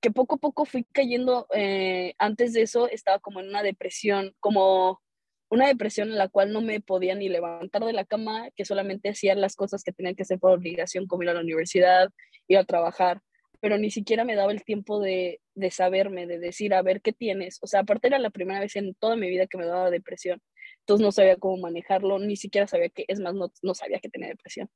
que 0.00 0.10
poco 0.10 0.36
a 0.36 0.38
poco 0.38 0.64
fui 0.64 0.84
cayendo, 0.90 1.46
eh, 1.54 2.14
antes 2.18 2.54
de 2.54 2.62
eso 2.62 2.88
estaba 2.88 3.18
como 3.18 3.40
en 3.40 3.50
una 3.50 3.62
depresión, 3.62 4.34
como 4.40 5.02
una 5.50 5.66
depresión 5.68 6.08
en 6.08 6.16
la 6.16 6.28
cual 6.28 6.50
no 6.50 6.62
me 6.62 6.80
podía 6.80 7.14
ni 7.14 7.28
levantar 7.28 7.84
de 7.84 7.92
la 7.92 8.06
cama, 8.06 8.48
que 8.56 8.64
solamente 8.64 9.10
hacía 9.10 9.34
las 9.34 9.54
cosas 9.54 9.82
que 9.84 9.92
tenía 9.92 10.14
que 10.14 10.22
hacer 10.22 10.38
por 10.38 10.52
obligación, 10.52 11.06
como 11.06 11.24
ir 11.24 11.28
a 11.28 11.34
la 11.34 11.40
universidad, 11.40 12.08
ir 12.48 12.56
a 12.56 12.64
trabajar 12.64 13.20
pero 13.64 13.78
ni 13.78 13.90
siquiera 13.90 14.26
me 14.26 14.34
daba 14.34 14.52
el 14.52 14.62
tiempo 14.62 15.00
de, 15.00 15.40
de, 15.54 15.70
saberme, 15.70 16.26
de 16.26 16.38
decir, 16.38 16.74
a 16.74 16.82
ver, 16.82 17.00
¿qué 17.00 17.14
tienes? 17.14 17.58
O 17.62 17.66
sea, 17.66 17.80
aparte 17.80 18.08
era 18.08 18.18
la 18.18 18.28
primera 18.28 18.60
vez 18.60 18.76
en 18.76 18.94
toda 18.94 19.16
mi 19.16 19.26
vida 19.30 19.46
que 19.46 19.56
me 19.56 19.64
daba 19.64 19.88
depresión, 19.88 20.42
entonces 20.84 21.02
no 21.02 21.12
sabía 21.12 21.38
cómo 21.38 21.56
manejarlo, 21.56 22.18
ni 22.18 22.36
siquiera 22.36 22.66
sabía 22.66 22.90
que, 22.90 23.06
es 23.08 23.18
más, 23.18 23.34
no, 23.34 23.50
no 23.62 23.74
sabía 23.74 24.00
que 24.00 24.10
tenía 24.10 24.28
depresión. 24.28 24.68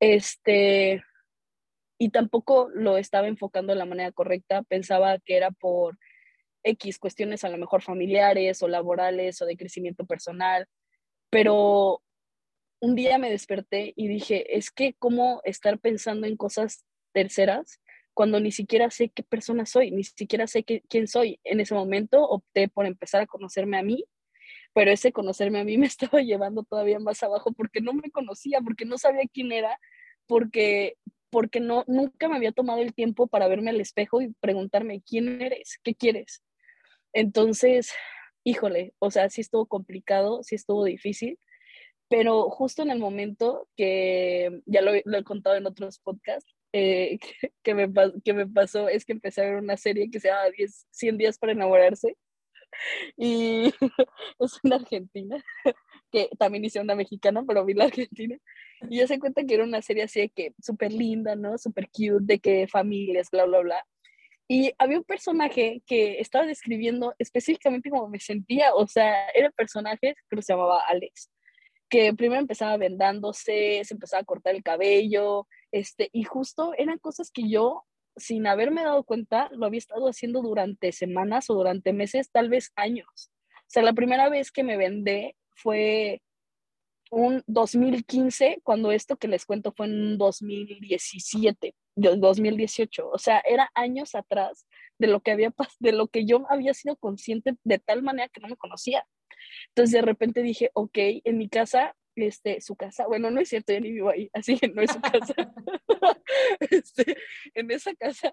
Este, 0.00 1.00
y 1.96 2.10
tampoco 2.10 2.68
lo 2.74 2.98
estaba 2.98 3.28
enfocando 3.28 3.72
de 3.72 3.78
la 3.78 3.86
manera 3.86 4.10
correcta, 4.10 4.64
pensaba 4.64 5.18
que 5.20 5.36
era 5.36 5.52
por 5.52 5.96
X 6.64 6.98
cuestiones 6.98 7.44
a 7.44 7.50
lo 7.50 7.58
mejor 7.58 7.82
familiares 7.82 8.62
o 8.62 8.68
laborales 8.68 9.40
o 9.42 9.46
de 9.46 9.56
crecimiento 9.56 10.04
personal, 10.06 10.66
pero 11.30 12.02
un 12.80 12.96
día 12.96 13.18
me 13.18 13.30
desperté 13.30 13.92
y 13.94 14.08
dije, 14.08 14.56
es 14.56 14.72
que 14.72 14.94
cómo 14.98 15.40
estar 15.44 15.78
pensando 15.78 16.26
en 16.26 16.36
cosas 16.36 16.84
terceras 17.12 17.80
cuando 18.12 18.40
ni 18.40 18.50
siquiera 18.50 18.90
sé 18.90 19.10
qué 19.10 19.22
persona 19.22 19.66
soy, 19.66 19.92
ni 19.92 20.02
siquiera 20.02 20.48
sé 20.48 20.64
quién 20.64 21.06
soy. 21.06 21.38
En 21.44 21.60
ese 21.60 21.74
momento 21.74 22.24
opté 22.24 22.68
por 22.68 22.86
empezar 22.86 23.20
a 23.22 23.26
conocerme 23.26 23.78
a 23.78 23.82
mí, 23.84 24.04
pero 24.74 24.90
ese 24.90 25.12
conocerme 25.12 25.60
a 25.60 25.64
mí 25.64 25.78
me 25.78 25.86
estaba 25.86 26.20
llevando 26.20 26.64
todavía 26.64 26.98
más 26.98 27.22
abajo 27.22 27.52
porque 27.52 27.80
no 27.80 27.94
me 27.94 28.10
conocía, 28.10 28.60
porque 28.60 28.84
no 28.84 28.98
sabía 28.98 29.22
quién 29.32 29.52
era, 29.52 29.78
porque 30.26 30.98
porque 31.30 31.58
no 31.58 31.84
nunca 31.88 32.28
me 32.28 32.36
había 32.36 32.52
tomado 32.52 32.80
el 32.80 32.94
tiempo 32.94 33.26
para 33.26 33.48
verme 33.48 33.70
al 33.70 33.80
espejo 33.80 34.22
y 34.22 34.32
preguntarme 34.40 35.02
quién 35.02 35.42
eres, 35.42 35.80
qué 35.82 35.94
quieres. 35.94 36.44
Entonces, 37.12 37.92
híjole, 38.44 38.94
o 39.00 39.10
sea, 39.10 39.28
sí 39.30 39.40
estuvo 39.40 39.66
complicado, 39.66 40.44
sí 40.44 40.54
estuvo 40.54 40.84
difícil, 40.84 41.40
pero 42.08 42.50
justo 42.50 42.82
en 42.82 42.90
el 42.90 43.00
momento 43.00 43.68
que 43.76 44.60
ya 44.66 44.80
lo, 44.82 44.94
he 44.94 45.24
contado 45.24 45.56
en 45.56 45.66
otros 45.66 45.98
podcasts, 45.98 46.54
eh, 46.72 47.18
que, 47.64 47.74
me, 47.74 47.92
que 48.24 48.32
me 48.32 48.46
pasó 48.46 48.88
es 48.88 49.04
que 49.04 49.12
empecé 49.12 49.42
a 49.42 49.46
ver 49.46 49.56
una 49.56 49.76
serie 49.76 50.10
que 50.10 50.20
se 50.20 50.28
llama 50.28 50.50
10, 50.56 50.86
100 50.90 51.18
días 51.18 51.38
para 51.38 51.52
enamorarse 51.52 52.16
y 53.16 53.72
es 54.38 54.60
una 54.62 54.76
argentina, 54.76 55.42
que 56.12 56.28
también 56.38 56.64
hice 56.64 56.80
una 56.80 56.94
mexicana, 56.94 57.44
pero 57.46 57.64
vi 57.64 57.74
la 57.74 57.84
argentina, 57.84 58.36
y 58.88 58.98
yo 58.98 59.06
se 59.06 59.18
cuenta 59.18 59.44
que 59.44 59.54
era 59.54 59.64
una 59.64 59.82
serie 59.82 60.04
así 60.04 60.20
de 60.20 60.28
que 60.30 60.54
súper 60.60 60.92
linda, 60.92 61.36
¿no? 61.36 61.58
Súper 61.58 61.88
cute, 61.88 62.24
de 62.24 62.38
que 62.38 62.66
familias, 62.68 63.30
bla, 63.30 63.44
bla, 63.44 63.60
bla. 63.60 63.86
Y 64.46 64.72
había 64.78 64.98
un 64.98 65.04
personaje 65.04 65.82
que 65.86 66.20
estaba 66.20 66.44
describiendo 66.46 67.14
específicamente 67.18 67.90
cómo 67.90 68.08
me 68.08 68.20
sentía, 68.20 68.74
o 68.74 68.86
sea, 68.86 69.28
era 69.30 69.46
el 69.46 69.52
personaje 69.54 70.14
que 70.28 70.42
se 70.42 70.52
llamaba 70.52 70.82
Alex, 70.86 71.30
que 71.88 72.12
primero 72.12 72.40
empezaba 72.40 72.76
vendándose, 72.76 73.82
se 73.84 73.94
empezaba 73.94 74.20
a 74.20 74.24
cortar 74.24 74.54
el 74.54 74.62
cabello, 74.62 75.46
este, 75.72 76.10
y 76.12 76.24
justo 76.24 76.72
eran 76.76 76.98
cosas 76.98 77.30
que 77.30 77.48
yo 77.48 77.84
sin 78.16 78.46
haberme 78.46 78.84
dado 78.84 79.04
cuenta, 79.04 79.48
lo 79.52 79.66
había 79.66 79.78
estado 79.78 80.06
haciendo 80.06 80.42
durante 80.42 80.92
semanas 80.92 81.50
o 81.50 81.54
durante 81.54 81.92
meses, 81.92 82.30
tal 82.30 82.48
vez 82.48 82.72
años. 82.76 83.30
O 83.52 83.66
sea, 83.68 83.82
la 83.82 83.92
primera 83.92 84.28
vez 84.28 84.50
que 84.50 84.62
me 84.62 84.76
vendé 84.76 85.36
fue 85.54 86.22
un 87.10 87.42
2015, 87.46 88.60
cuando 88.62 88.92
esto 88.92 89.16
que 89.16 89.28
les 89.28 89.46
cuento 89.46 89.72
fue 89.72 89.86
en 89.86 90.18
2017, 90.18 91.74
2018. 91.96 93.08
O 93.08 93.18
sea, 93.18 93.42
era 93.48 93.70
años 93.74 94.14
atrás 94.14 94.66
de 94.98 95.06
lo 95.06 95.20
que 95.20 95.32
había 95.32 95.54
de 95.78 95.92
lo 95.92 96.08
que 96.08 96.24
yo 96.24 96.44
había 96.48 96.74
sido 96.74 96.96
consciente 96.96 97.54
de 97.62 97.78
tal 97.78 98.02
manera 98.02 98.28
que 98.28 98.40
no 98.40 98.48
me 98.48 98.56
conocía. 98.56 99.06
Entonces 99.68 99.92
de 99.92 100.02
repente 100.02 100.42
dije, 100.42 100.70
ok, 100.74 100.98
en 101.24 101.38
mi 101.38 101.48
casa 101.48 101.94
este, 102.16 102.60
su 102.60 102.76
casa, 102.76 103.06
bueno, 103.06 103.30
no 103.30 103.40
es 103.40 103.48
cierto, 103.48 103.72
yo 103.72 103.80
ni 103.80 103.92
vivo 103.92 104.10
ahí, 104.10 104.30
así 104.34 104.58
que 104.58 104.68
no 104.68 104.82
es 104.82 104.90
su 104.92 105.00
casa. 105.00 105.34
este, 106.70 107.16
en 107.54 107.70
esa 107.70 107.94
casa 107.94 108.32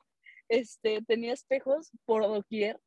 este, 0.50 1.02
tenía 1.04 1.34
espejos 1.34 1.92
por 2.06 2.24
doquier 2.24 2.80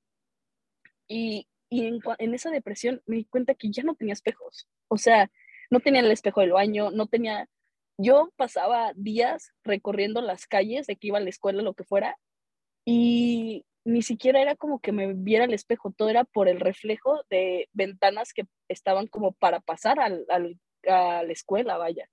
y, 1.09 1.49
y 1.71 1.87
en, 1.87 2.01
en, 2.19 2.35
esa 2.35 2.51
depresión 2.51 3.03
me 3.07 3.17
di 3.17 3.25
cuenta 3.25 3.55
que 3.55 3.71
ya 3.71 3.83
no 3.83 3.95
tenía 3.95 4.15
espejos. 4.15 4.69
O 4.89 4.99
sea, 4.99 5.31
no 5.71 5.81
tenía 5.81 6.01
el 6.01 6.11
espejo 6.11 6.41
del 6.41 6.53
baño, 6.53 6.91
no 6.91 7.07
tenía... 7.07 7.49
Yo 7.97 8.33
pasaba 8.37 8.93
días 8.97 9.53
recorriendo 9.63 10.21
las 10.21 10.47
calles 10.47 10.87
de 10.87 10.97
que 10.97 11.09
iba 11.09 11.19
a 11.19 11.21
la 11.21 11.31
escuela, 11.31 11.63
lo 11.63 11.75
que 11.75 11.85
fuera, 11.85 12.19
y 12.85 13.65
ni 13.85 14.03
siquiera 14.03 14.41
era 14.41 14.57
como 14.57 14.81
que 14.81 14.93
me 14.93 15.13
viera 15.13 15.45
el 15.45 15.55
espejo, 15.55 15.93
todo 15.93 16.09
era 16.09 16.25
por 16.25 16.49
el 16.49 16.61
reflejo 16.61 17.23
de 17.31 17.69
ventanas 17.73 18.33
que 18.33 18.45
estaban 18.69 19.07
como 19.07 19.33
para 19.33 19.61
pasar 19.61 20.01
al, 20.01 20.25
al 20.29 20.59
a 20.89 21.23
la 21.23 21.33
escuela, 21.33 21.77
vaya. 21.77 22.09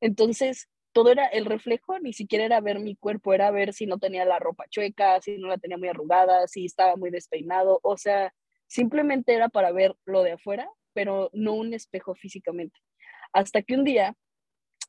Entonces, 0.00 0.68
todo 0.92 1.10
era 1.10 1.26
el 1.26 1.46
reflejo, 1.46 1.98
ni 1.98 2.12
siquiera 2.12 2.44
era 2.44 2.60
ver 2.60 2.78
mi 2.78 2.96
cuerpo, 2.96 3.34
era 3.34 3.50
ver 3.50 3.72
si 3.72 3.86
no 3.86 3.98
tenía 3.98 4.24
la 4.24 4.38
ropa 4.38 4.66
chueca, 4.68 5.20
si 5.20 5.38
no 5.38 5.48
la 5.48 5.58
tenía 5.58 5.78
muy 5.78 5.88
arrugada, 5.88 6.46
si 6.48 6.66
estaba 6.66 6.96
muy 6.96 7.10
despeinado, 7.10 7.80
o 7.82 7.96
sea, 7.96 8.34
simplemente 8.66 9.34
era 9.34 9.48
para 9.48 9.72
ver 9.72 9.94
lo 10.04 10.22
de 10.22 10.32
afuera, 10.32 10.68
pero 10.92 11.30
no 11.32 11.54
un 11.54 11.74
espejo 11.74 12.14
físicamente. 12.14 12.78
Hasta 13.32 13.62
que 13.62 13.74
un 13.74 13.84
día 13.84 14.14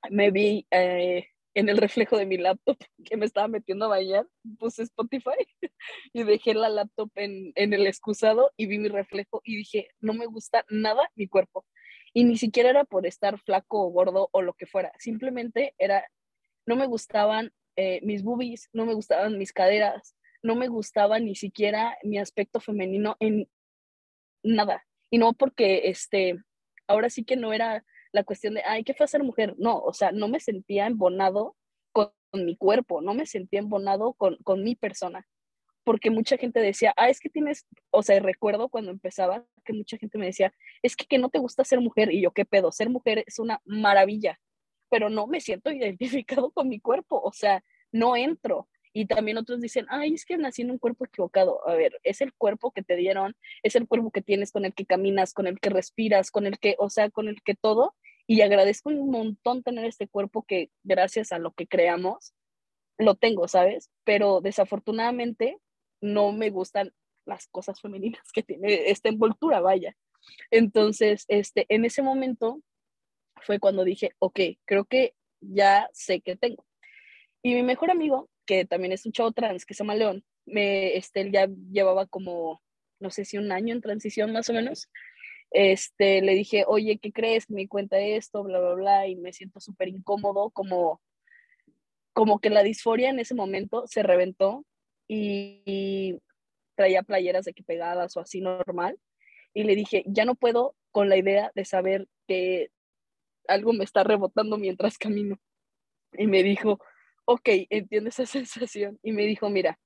me 0.10 0.32
vi 0.32 0.68
eh, 0.72 1.28
en 1.54 1.70
el 1.70 1.78
reflejo 1.78 2.18
de 2.18 2.26
mi 2.26 2.38
laptop 2.38 2.78
que 3.06 3.18
me 3.18 3.26
estaba 3.26 3.48
metiendo 3.48 3.86
a 3.86 3.90
bañar, 3.90 4.28
puse 4.60 4.84
Spotify 4.84 5.48
y 6.14 6.24
dejé 6.24 6.54
la 6.54 6.70
laptop 6.70 7.12
en, 7.16 7.52
en 7.56 7.74
el 7.74 7.88
excusado 7.88 8.52
y 8.58 8.66
vi 8.66 8.78
mi 8.78 8.90
reflejo 8.90 9.42
y 9.44 9.58
dije, 9.58 9.88
no 10.02 10.14
me 10.14 10.26
gusta 10.26 10.66
nada 10.70 11.10
mi 11.16 11.28
cuerpo. 11.28 11.66
Y 12.14 12.24
ni 12.26 12.38
siquiera 12.38 12.70
era 12.70 12.84
por 12.84 13.06
estar 13.06 13.40
flaco 13.40 13.82
o 13.82 13.90
gordo 13.90 14.30
o 14.32 14.42
lo 14.42 14.54
que 14.54 14.66
fuera, 14.66 14.92
simplemente 15.00 15.74
era, 15.78 16.08
no 16.66 16.76
me 16.76 16.86
gustaban 16.86 17.52
eh, 17.76 18.00
mis 18.04 18.24
boobies, 18.24 18.70
no 18.72 18.86
me 18.86 18.94
gustaban 18.94 19.38
mis 19.38 19.52
caderas, 19.52 20.16
no 20.44 20.56
me 20.56 20.68
gustaba 20.68 21.20
ni 21.20 21.36
siquiera 21.36 21.98
mi 22.04 22.20
aspecto 22.20 22.60
femenino 22.60 23.16
en 23.20 23.50
nada. 24.44 24.86
Y 25.10 25.18
no 25.18 25.34
porque, 25.34 25.90
este, 25.90 26.38
ahora 26.88 27.10
sí 27.10 27.24
que 27.24 27.36
no 27.36 27.54
era 27.54 27.84
la 28.12 28.24
cuestión 28.24 28.54
de, 28.54 28.64
ay, 28.64 28.84
¿qué 28.84 28.94
fue 28.94 29.08
ser 29.08 29.24
mujer? 29.24 29.56
No, 29.58 29.80
o 29.80 29.94
sea, 29.94 30.12
no 30.12 30.28
me 30.28 30.40
sentía 30.40 30.86
embonado 30.86 31.56
con, 31.92 32.12
mi 32.34 32.58
cuerpo, 32.58 33.02
no 33.02 33.14
me 33.14 33.28
sentía 33.28 33.60
embonado 33.60 34.14
con, 34.14 34.38
con 34.38 34.64
mi 34.64 34.76
persona 34.76 35.28
porque 35.84 36.10
mucha 36.10 36.38
gente 36.38 36.60
decía, 36.60 36.94
ah, 36.98 37.10
es 37.10 37.20
que 37.20 37.30
tienes, 37.30 37.66
o 37.92 38.04
sea, 38.04 38.20
recuerdo 38.20 38.70
cuando 38.70 38.92
empezaba 38.92 39.46
que 39.66 39.74
mucha 39.74 39.98
gente 39.98 40.18
me 40.18 40.28
decía, 40.28 40.54
es 40.82 40.96
que, 40.96 41.06
que 41.06 41.18
no 41.18 41.30
te 41.30 41.40
gusta 41.40 41.64
ser 41.64 41.80
mujer, 41.82 42.12
y 42.12 42.22
yo, 42.22 42.32
¿qué 42.32 42.46
pedo? 42.46 42.72
Ser 42.72 42.90
mujer 42.90 43.24
es 43.28 43.40
una 43.40 43.62
maravilla, 43.66 44.40
pero 44.90 45.10
no 45.10 45.28
me 45.28 45.42
siento 45.42 45.72
identificado 45.72 46.52
con 46.52 46.70
mi 46.70 46.80
cuerpo, 46.80 47.22
o 47.22 47.34
sea, 47.34 47.64
no 47.92 48.16
entro. 48.16 48.68
Y 48.96 49.08
también 49.08 49.38
otros 49.40 49.60
dicen, 49.60 49.88
ay, 49.90 50.14
es 50.14 50.24
que 50.24 50.38
nací 50.38 50.62
en 50.62 50.70
un 50.70 50.78
cuerpo 50.78 51.06
equivocado. 51.06 51.68
A 51.68 51.74
ver, 51.74 52.00
es 52.04 52.22
el 52.22 52.32
cuerpo 52.32 52.72
que 52.72 52.84
te 52.84 52.96
dieron, 52.96 53.36
es 53.64 53.76
el 53.76 53.88
cuerpo 53.88 54.12
que 54.12 54.22
tienes 54.22 54.52
con 54.52 54.66
el 54.66 54.74
que 54.76 54.86
caminas, 54.86 55.34
con 55.34 55.48
el 55.48 55.60
que 55.60 55.72
respiras, 55.72 56.30
con 56.30 56.46
el 56.46 56.60
que, 56.60 56.76
o 56.78 56.92
sea, 56.92 57.10
con 57.10 57.28
el 57.28 57.42
que 57.42 57.56
todo. 57.56 57.96
Y 58.28 58.42
agradezco 58.42 58.90
un 58.90 59.10
montón 59.10 59.64
tener 59.64 59.86
este 59.86 60.08
cuerpo 60.08 60.44
que 60.44 60.70
gracias 60.84 61.32
a 61.32 61.40
lo 61.40 61.54
que 61.54 61.66
creamos, 61.66 62.36
lo 63.00 63.16
tengo, 63.16 63.48
¿sabes? 63.48 63.90
Pero 64.04 64.42
desafortunadamente 64.42 65.58
no 66.04 66.34
me 66.34 66.50
gustan 66.50 66.94
las 67.26 67.48
cosas 67.48 67.80
femeninas 67.80 68.32
que 68.34 68.44
tiene 68.44 68.92
esta 68.92 69.10
envoltura, 69.10 69.62
vaya. 69.62 69.96
Entonces, 70.52 71.26
este, 71.30 71.66
en 71.70 71.86
ese 71.86 72.02
momento 72.02 72.62
fue 73.42 73.60
cuando 73.60 73.84
dije, 73.84 74.12
ok, 74.20 74.40
creo 74.66 74.86
que 74.86 75.14
ya 75.40 75.90
sé 75.94 76.22
qué 76.22 76.36
tengo. 76.36 76.66
Y 77.42 77.56
mi 77.56 77.64
mejor 77.64 77.90
amigo, 77.90 78.30
que 78.46 78.66
también 78.66 78.92
es 78.92 79.06
un 79.06 79.14
chavo 79.14 79.32
trans, 79.32 79.66
que 79.66 79.74
se 79.74 79.84
llama 79.84 79.96
León, 79.96 80.24
me, 80.46 80.98
este, 80.98 81.22
él 81.22 81.32
ya 81.32 81.48
llevaba 81.72 82.06
como, 82.06 82.62
no 83.00 83.10
sé 83.10 83.24
si 83.24 83.38
un 83.38 83.52
año 83.52 83.74
en 83.74 83.82
transición 83.82 84.34
más 84.34 84.50
o 84.50 84.54
menos. 84.54 84.90
Este, 85.52 86.22
le 86.22 86.34
dije, 86.34 86.66
oye, 86.68 87.00
¿qué 87.02 87.14
crees? 87.14 87.50
Me 87.50 87.68
cuenta 87.68 87.98
esto, 88.00 88.44
bla, 88.44 88.60
bla, 88.60 88.74
bla, 88.74 89.08
y 89.08 89.16
me 89.16 89.32
siento 89.32 89.62
súper 89.62 89.88
incómodo, 89.88 90.50
como, 90.52 91.02
como 92.12 92.40
que 92.40 92.50
la 92.50 92.64
disforia 92.64 93.10
en 93.10 93.20
ese 93.20 93.36
momento 93.36 93.86
se 93.88 94.04
reventó 94.04 94.66
y, 95.08 96.20
traía 96.76 97.04
playeras 97.04 97.46
de 97.46 97.54
que 97.54 97.64
pegadas 97.64 98.18
o 98.18 98.20
así 98.20 98.42
normal. 98.42 98.98
Y 99.54 99.64
le 99.64 99.76
dije, 99.76 100.04
ya 100.08 100.26
no 100.26 100.34
puedo 100.34 100.76
con 100.92 101.08
la 101.08 101.18
idea 101.18 101.52
de 101.54 101.66
saber 101.66 102.08
que 102.28 102.70
algo 103.48 103.74
me 103.74 103.84
está 103.84 104.04
rebotando 104.04 104.58
mientras 104.58 104.98
camino. 104.98 105.38
Y 106.14 106.26
me 106.26 106.42
dijo, 106.42 106.80
ok, 107.26 107.50
entiendo 107.70 108.10
esa 108.10 108.26
sensación. 108.26 109.00
Y 109.04 109.12
me 109.12 109.24
dijo, 109.24 109.50
mira, 109.50 109.80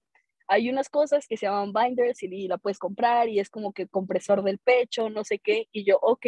hay 0.48 0.70
unas 0.70 0.90
cosas 0.90 1.28
que 1.28 1.36
se 1.36 1.46
llaman 1.46 1.74
binders 1.74 2.24
y 2.24 2.48
la 2.48 2.58
puedes 2.58 2.80
comprar 2.80 3.28
y 3.28 3.40
es 3.40 3.50
como 3.50 3.74
que 3.74 3.88
compresor 3.88 4.44
del 4.44 4.60
pecho, 4.60 5.10
no 5.10 5.24
sé 5.26 5.40
qué. 5.40 5.68
Y 5.74 5.84
yo, 5.84 6.00
ok, 6.02 6.26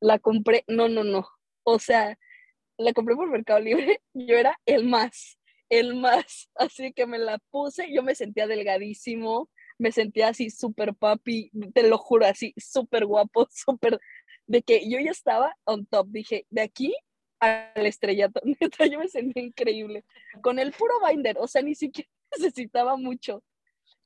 la 0.00 0.18
compré. 0.18 0.64
No, 0.68 0.88
no, 0.88 1.04
no. 1.04 1.26
O 1.64 1.78
sea, 1.78 2.18
la 2.76 2.92
compré 2.92 3.16
por 3.16 3.28
Mercado 3.30 3.60
Libre. 3.60 4.00
Yo 4.14 4.36
era 4.36 4.58
el 4.66 4.84
más 4.86 5.35
el 5.68 5.94
más, 5.94 6.50
así 6.54 6.92
que 6.92 7.06
me 7.06 7.18
la 7.18 7.38
puse, 7.50 7.92
yo 7.92 8.02
me 8.02 8.14
sentía 8.14 8.46
delgadísimo, 8.46 9.50
me 9.78 9.92
sentía 9.92 10.28
así 10.28 10.50
súper 10.50 10.94
papi, 10.94 11.50
te 11.74 11.88
lo 11.88 11.98
juro, 11.98 12.26
así 12.26 12.54
súper 12.56 13.06
guapo, 13.06 13.46
súper, 13.50 14.00
de 14.46 14.62
que 14.62 14.88
yo 14.88 14.98
ya 15.00 15.10
estaba 15.10 15.56
on 15.64 15.86
top, 15.86 16.08
dije, 16.08 16.46
de 16.50 16.62
aquí 16.62 16.94
al 17.40 17.86
estrellato, 17.86 18.40
yo 18.90 18.98
me 18.98 19.08
sentía 19.08 19.42
increíble, 19.42 20.04
con 20.42 20.58
el 20.58 20.72
puro 20.72 20.94
binder, 21.06 21.36
o 21.38 21.46
sea, 21.46 21.62
ni 21.62 21.74
siquiera 21.74 22.08
necesitaba 22.38 22.96
mucho. 22.96 23.42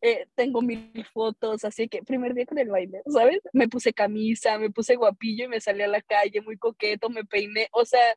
Eh, 0.02 0.26
tengo 0.34 0.62
mil 0.62 1.04
fotos, 1.12 1.62
así 1.62 1.86
que 1.86 2.02
primer 2.02 2.32
día 2.32 2.46
con 2.46 2.56
el 2.56 2.70
binder, 2.72 3.02
¿sabes? 3.06 3.40
Me 3.52 3.68
puse 3.68 3.92
camisa, 3.92 4.58
me 4.58 4.70
puse 4.70 4.96
guapillo 4.96 5.44
y 5.44 5.48
me 5.48 5.60
salí 5.60 5.82
a 5.82 5.88
la 5.88 6.00
calle 6.00 6.40
muy 6.40 6.56
coqueto, 6.56 7.10
me 7.10 7.24
peiné, 7.24 7.68
o 7.72 7.84
sea, 7.84 8.14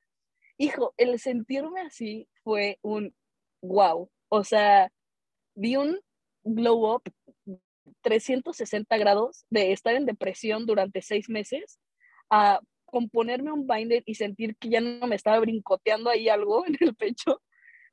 hijo, 0.57 0.93
el 0.95 1.19
sentirme 1.19 1.81
así 1.81 2.29
fue 2.43 2.79
un 2.81 3.13
wow. 3.63 4.09
O 4.29 4.43
sea, 4.43 4.91
vi 5.55 5.75
un 5.77 5.99
glow 6.43 6.95
up 6.95 7.03
360 8.01 8.97
grados 8.97 9.45
de 9.49 9.71
estar 9.71 9.95
en 9.95 10.05
depresión 10.05 10.65
durante 10.65 11.01
seis 11.01 11.29
meses 11.29 11.79
a 12.29 12.59
componerme 12.85 13.51
un 13.51 13.65
binder 13.65 14.03
y 14.05 14.15
sentir 14.15 14.55
que 14.57 14.69
ya 14.69 14.81
no 14.81 15.07
me 15.07 15.15
estaba 15.15 15.39
brincoteando 15.39 16.09
ahí 16.09 16.29
algo 16.29 16.65
en 16.67 16.77
el 16.79 16.95
pecho. 16.95 17.41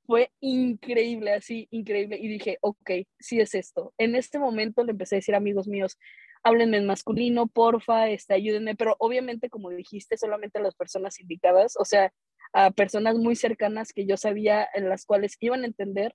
Fue 0.07 0.31
increíble, 0.41 1.33
así, 1.33 1.69
increíble. 1.71 2.19
Y 2.21 2.29
dije, 2.29 2.59
ok, 2.61 2.91
sí 3.19 3.41
es 3.41 3.55
esto. 3.55 3.95
En 3.97 4.17
este 4.17 4.39
momento 4.39 4.85
le 4.85 4.91
empecé 4.91 5.15
a 5.15 5.19
decir, 5.19 5.35
amigos 5.35 5.69
míos, 5.69 5.97
háblenme 6.43 6.79
en 6.79 6.87
masculino, 6.87 7.47
porfa, 7.47 8.09
este, 8.09 8.35
ayúdenme. 8.35 8.75
Pero 8.77 8.97
obviamente, 8.99 9.51
como 9.51 9.71
dijiste, 9.71 10.17
solamente 10.17 10.59
a 10.59 10.63
las 10.63 10.75
personas 10.75 11.21
indicadas. 11.21 11.75
O 11.79 11.85
sea, 11.85 12.13
a 12.53 12.71
personas 12.71 13.17
muy 13.17 13.37
cercanas 13.37 13.93
que 13.93 14.07
yo 14.07 14.17
sabía 14.17 14.69
en 14.75 14.89
las 14.89 15.05
cuales 15.05 15.37
iban 15.41 15.63
a 15.63 15.67
entender 15.67 16.15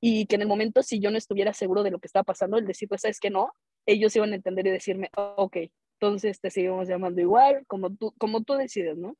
y 0.00 0.26
que 0.26 0.36
en 0.36 0.42
el 0.42 0.48
momento 0.48 0.82
si 0.82 1.00
yo 1.00 1.10
no 1.10 1.18
estuviera 1.18 1.52
seguro 1.52 1.82
de 1.82 1.90
lo 1.90 1.98
que 1.98 2.06
estaba 2.06 2.24
pasando, 2.24 2.56
el 2.56 2.66
decir, 2.66 2.88
pues 2.88 3.02
sabes 3.02 3.20
que 3.20 3.30
no, 3.30 3.52
ellos 3.86 4.14
iban 4.16 4.32
a 4.32 4.36
entender 4.36 4.66
y 4.66 4.70
decirme, 4.70 5.10
ok, 5.14 5.56
entonces 6.00 6.40
te 6.40 6.50
seguimos 6.50 6.88
llamando 6.88 7.20
igual, 7.20 7.64
como 7.66 7.94
tú, 7.94 8.14
como 8.18 8.42
tú 8.42 8.54
decides, 8.54 8.96
¿no? 8.96 9.16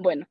Bueno, 0.00 0.26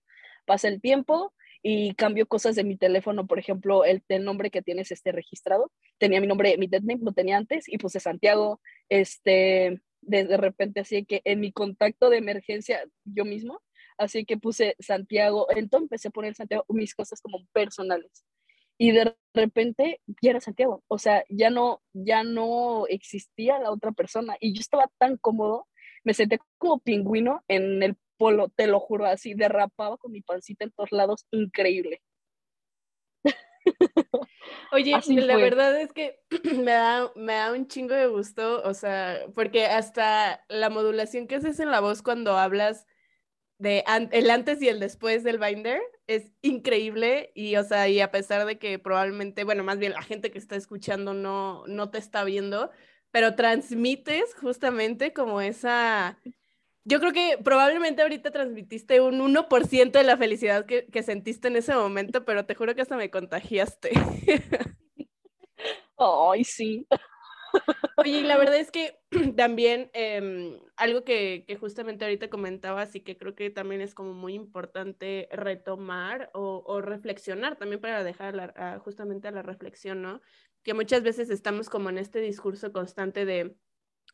pasa 0.46 0.68
el 0.70 0.82
tiempo 0.82 1.34
y 1.62 1.94
cambio 1.96 2.28
cosas 2.28 2.56
de 2.56 2.64
mi 2.64 2.78
teléfono, 2.78 3.28
por 3.28 3.40
ejemplo, 3.40 3.84
el, 3.84 4.02
nombre 4.24 4.50
que 4.50 4.62
tienes 4.62 4.92
este 4.92 5.12
registrado, 5.12 5.72
tenía 5.98 6.22
mi 6.22 6.28
nombre, 6.28 6.58
mi 6.58 6.68
dead 6.68 6.82
name 6.82 7.02
lo 7.04 7.12
tenía 7.12 7.38
antes 7.38 7.68
y 7.68 7.78
puse 7.78 8.00
Santiago, 8.00 8.62
este, 8.88 9.82
de, 10.02 10.24
de 10.26 10.38
repente 10.38 10.80
así 10.80 11.06
que 11.06 11.22
en 11.26 11.42
mi 11.42 11.52
contacto 11.52 12.10
de 12.10 12.18
emergencia 12.18 12.84
yo 13.04 13.26
mismo, 13.26 13.62
así 13.98 14.26
que 14.26 14.38
puse 14.38 14.76
Santiago, 14.80 15.48
entonces 15.50 15.84
empecé 15.84 16.08
a 16.08 16.12
poner 16.12 16.36
Santiago 16.36 16.66
mis 16.70 16.96
cosas 16.96 17.22
como 17.22 17.46
personales. 17.54 18.26
Y 18.78 18.92
de 18.92 19.14
repente 19.34 20.00
ya 20.22 20.32
era 20.32 20.40
Santiago, 20.40 20.84
o 20.88 20.98
sea, 20.98 21.26
ya 21.30 21.50
no, 21.50 21.82
ya 21.92 22.24
no 22.24 22.88
existía 22.88 23.60
la 23.60 23.72
otra 23.72 23.92
persona 23.92 24.38
y 24.40 24.54
yo 24.54 24.62
estaba 24.62 24.90
tan 24.98 25.18
cómodo, 25.18 25.68
me 26.06 26.14
senté 26.14 26.40
como 26.58 26.80
pingüino 26.80 27.44
en 27.50 27.84
el 27.84 27.98
polo, 28.20 28.50
te 28.50 28.68
lo 28.68 28.80
juro, 28.80 29.06
así 29.06 29.34
derrapaba 29.34 29.98
con 29.98 30.12
mi 30.12 30.22
pancita 30.22 30.66
en 30.66 30.72
todos 30.72 30.92
lados, 30.92 31.26
increíble. 31.32 32.02
Oye, 34.72 35.00
la 35.08 35.38
verdad 35.38 35.80
es 35.80 35.94
que 35.94 36.20
me 36.64 36.72
da, 36.72 37.12
me 37.16 37.34
da 37.34 37.54
un 37.54 37.68
chingo 37.68 37.96
de 37.96 38.08
gusto, 38.08 38.62
o 38.64 38.74
sea, 38.74 39.26
porque 39.34 39.66
hasta 39.66 40.44
la 40.50 40.70
modulación 40.70 41.28
que 41.28 41.36
haces 41.36 41.60
en 41.60 41.72
la 41.72 41.80
voz 41.80 42.02
cuando 42.02 42.38
hablas 42.38 42.86
de 43.58 43.84
el 44.12 44.30
antes 44.30 44.62
y 44.62 44.70
el 44.70 44.80
después 44.80 45.24
del 45.24 45.38
binder 45.38 45.82
es 46.08 46.32
increíble 46.42 47.32
y 47.36 47.58
o 47.58 47.64
sea, 47.64 47.90
y 47.90 48.00
a 48.00 48.10
pesar 48.10 48.46
de 48.46 48.58
que 48.58 48.80
probablemente, 48.80 49.44
bueno, 49.44 49.64
más 49.64 49.80
bien 49.80 49.94
la 49.94 50.02
gente 50.02 50.32
que 50.32 50.38
está 50.38 50.56
escuchando 50.56 51.14
no, 51.14 51.66
no 51.68 51.90
te 51.90 51.98
está 51.98 52.24
viendo, 52.24 52.72
pero 53.12 53.36
transmites 53.36 54.34
justamente 54.36 55.14
como 55.14 55.42
esa... 55.42 56.20
Yo 56.86 57.00
creo 57.00 57.14
que 57.14 57.38
probablemente 57.44 58.02
ahorita 58.02 58.32
transmitiste 58.32 59.02
un 59.02 59.20
1% 59.20 59.92
de 59.92 60.04
la 60.04 60.18
felicidad 60.18 60.66
que, 60.66 60.88
que 60.88 61.04
sentiste 61.04 61.48
en 61.48 61.58
ese 61.58 61.76
momento, 61.76 62.26
pero 62.26 62.46
te 62.46 62.56
juro 62.56 62.74
que 62.76 62.82
hasta 62.82 62.98
me 62.98 63.12
contagiaste. 63.12 63.92
Ay, 65.98 66.44
sí. 66.44 66.88
Oye, 67.98 68.20
y 68.20 68.24
la 68.24 68.38
verdad 68.38 68.56
es 68.56 68.72
que 68.72 69.00
también 69.36 69.90
em, 69.94 70.58
algo 70.78 71.04
que, 71.04 71.46
justamente 71.60 72.06
ahorita 72.06 72.30
comentabas 72.30 72.96
y 72.96 73.02
que 73.02 73.18
creo 73.18 73.36
que 73.36 73.50
también 73.50 73.82
es 73.82 73.94
como 73.94 74.14
muy 74.14 74.34
importante 74.34 75.28
retomar 75.32 76.30
o, 76.34 76.82
reflexionar 76.82 77.58
también 77.58 77.82
para 77.82 78.04
dejar 78.04 78.80
justamente 78.80 79.28
a 79.28 79.32
la 79.32 79.42
reflexión, 79.42 80.02
¿no? 80.02 80.22
Que 80.64 80.74
muchas 80.74 81.04
veces 81.04 81.30
estamos 81.30 81.70
como 81.70 81.90
en 81.90 81.98
este 81.98 82.22
discurso 82.22 82.72
constante 82.72 83.26
de 83.26 83.56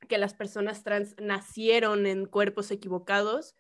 que 0.08 0.18
las 0.18 0.34
personas 0.34 0.84
trans 0.84 1.16
nacieron 1.20 2.06
en 2.06 2.26
cuerpos 2.26 2.72
equivocados 2.72 3.56